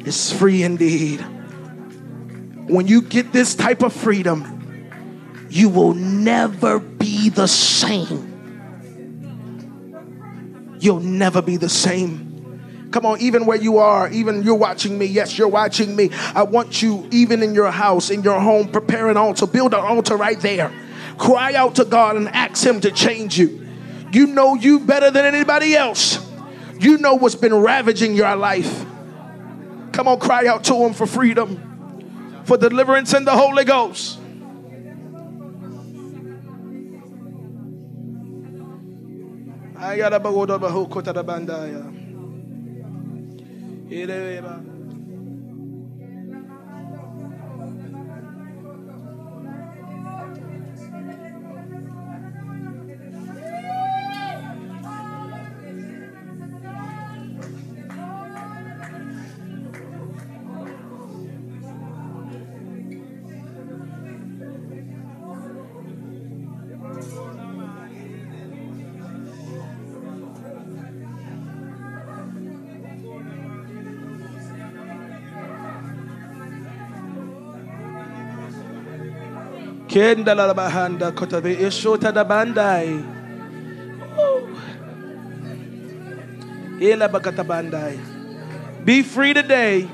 [0.05, 1.21] is free indeed.
[2.67, 8.27] When you get this type of freedom, you will never be the same.
[10.81, 12.89] You'll never be the same.
[12.91, 15.05] Come on, even where you are, even you're watching me.
[15.05, 16.09] Yes, you're watching me.
[16.35, 19.79] I want you, even in your house, in your home, prepare an altar, build an
[19.79, 20.73] altar right there.
[21.17, 23.66] Cry out to God and ask Him to change you.
[24.11, 26.25] You know you better than anybody else.
[26.79, 28.85] You know what's been ravaging your life.
[29.91, 34.19] Come on, cry out to Him for freedom, for deliverance in the Holy Ghost.
[79.97, 83.03] Kenda la bahanda kota be ishota da bandai.
[86.79, 87.97] Ela bakata bandai.
[88.85, 89.89] Be free today.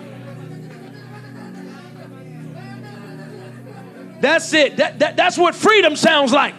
[4.19, 4.75] That's it.
[4.75, 6.53] That, that, that's what freedom sounds like.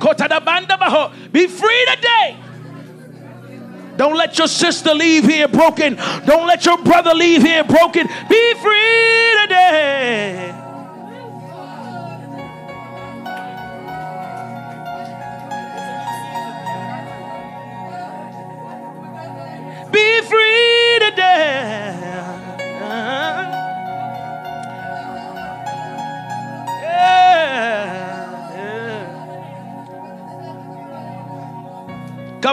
[0.00, 1.12] Kota da banda baho.
[1.30, 2.36] Be free today.
[3.96, 5.94] Don't let your sister leave here broken.
[6.26, 8.08] Don't let your brother leave here broken.
[8.28, 10.45] Be free today.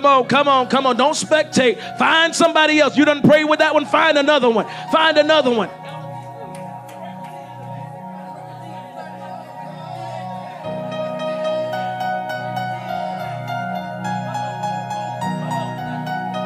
[0.04, 0.98] Come on, come on, come on.
[0.98, 1.98] Don't spectate.
[1.98, 2.98] Find somebody else.
[2.98, 3.86] You done pray with that one.
[3.86, 4.68] Find another one.
[4.92, 5.70] Find another one.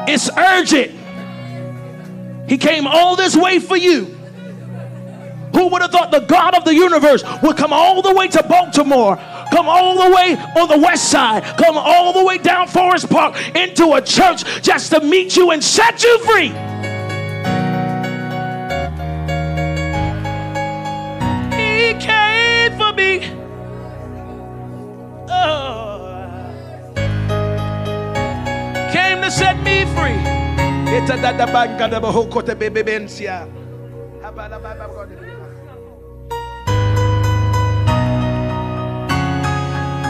[0.08, 0.92] It's urgent.
[2.48, 4.04] He came all this way for you.
[5.52, 8.42] Who would have thought the God of the universe would come all the way to
[8.44, 9.16] Baltimore,
[9.58, 13.34] come all the way on the west side, come all the way down Forest Park
[13.56, 16.50] into a church just to meet you and set you free.
[21.58, 23.32] He came for me.
[25.28, 26.14] Oh.
[28.92, 30.22] Came to set me free.
[30.94, 31.16] It's a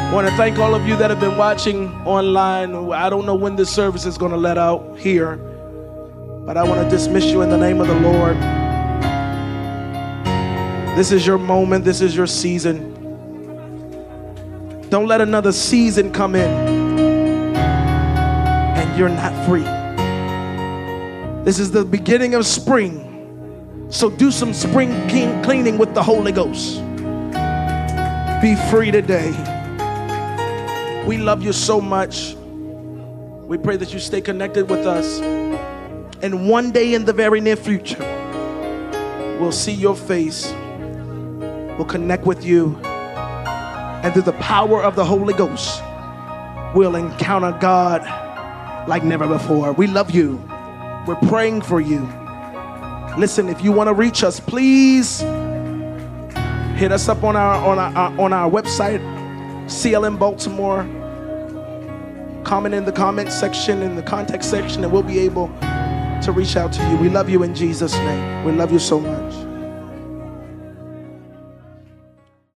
[0.09, 2.75] I want to thank all of you that have been watching online.
[2.93, 5.37] I don't know when this service is going to let out here,
[6.47, 8.39] but I want to dismiss you in the name of the Lord.
[10.97, 12.95] This is your moment, this is your season.
[14.89, 16.49] Don't let another season come in
[17.59, 19.65] and you're not free.
[21.45, 23.87] This is the beginning of spring.
[23.91, 24.89] So do some spring
[25.43, 26.79] cleaning with the Holy Ghost.
[28.41, 29.57] Be free today.
[31.09, 32.35] We love you so much.
[32.35, 35.21] We pray that you stay connected with us.
[36.21, 37.97] And one day in the very near future,
[39.41, 40.53] we'll see your face.
[41.79, 42.77] We'll connect with you.
[42.85, 45.83] And through the power of the Holy Ghost,
[46.75, 48.03] we'll encounter God
[48.87, 49.73] like never before.
[49.73, 50.37] We love you.
[51.07, 52.01] We're praying for you.
[53.17, 55.21] Listen, if you want to reach us, please
[56.77, 59.01] hit us up on our on our on our website,
[59.69, 60.87] CLM Baltimore.
[62.45, 65.49] Comment in the comment section, in the contact section, and we'll be able
[66.23, 66.97] to reach out to you.
[66.97, 68.45] We love you in Jesus' name.
[68.45, 69.48] We love you so much.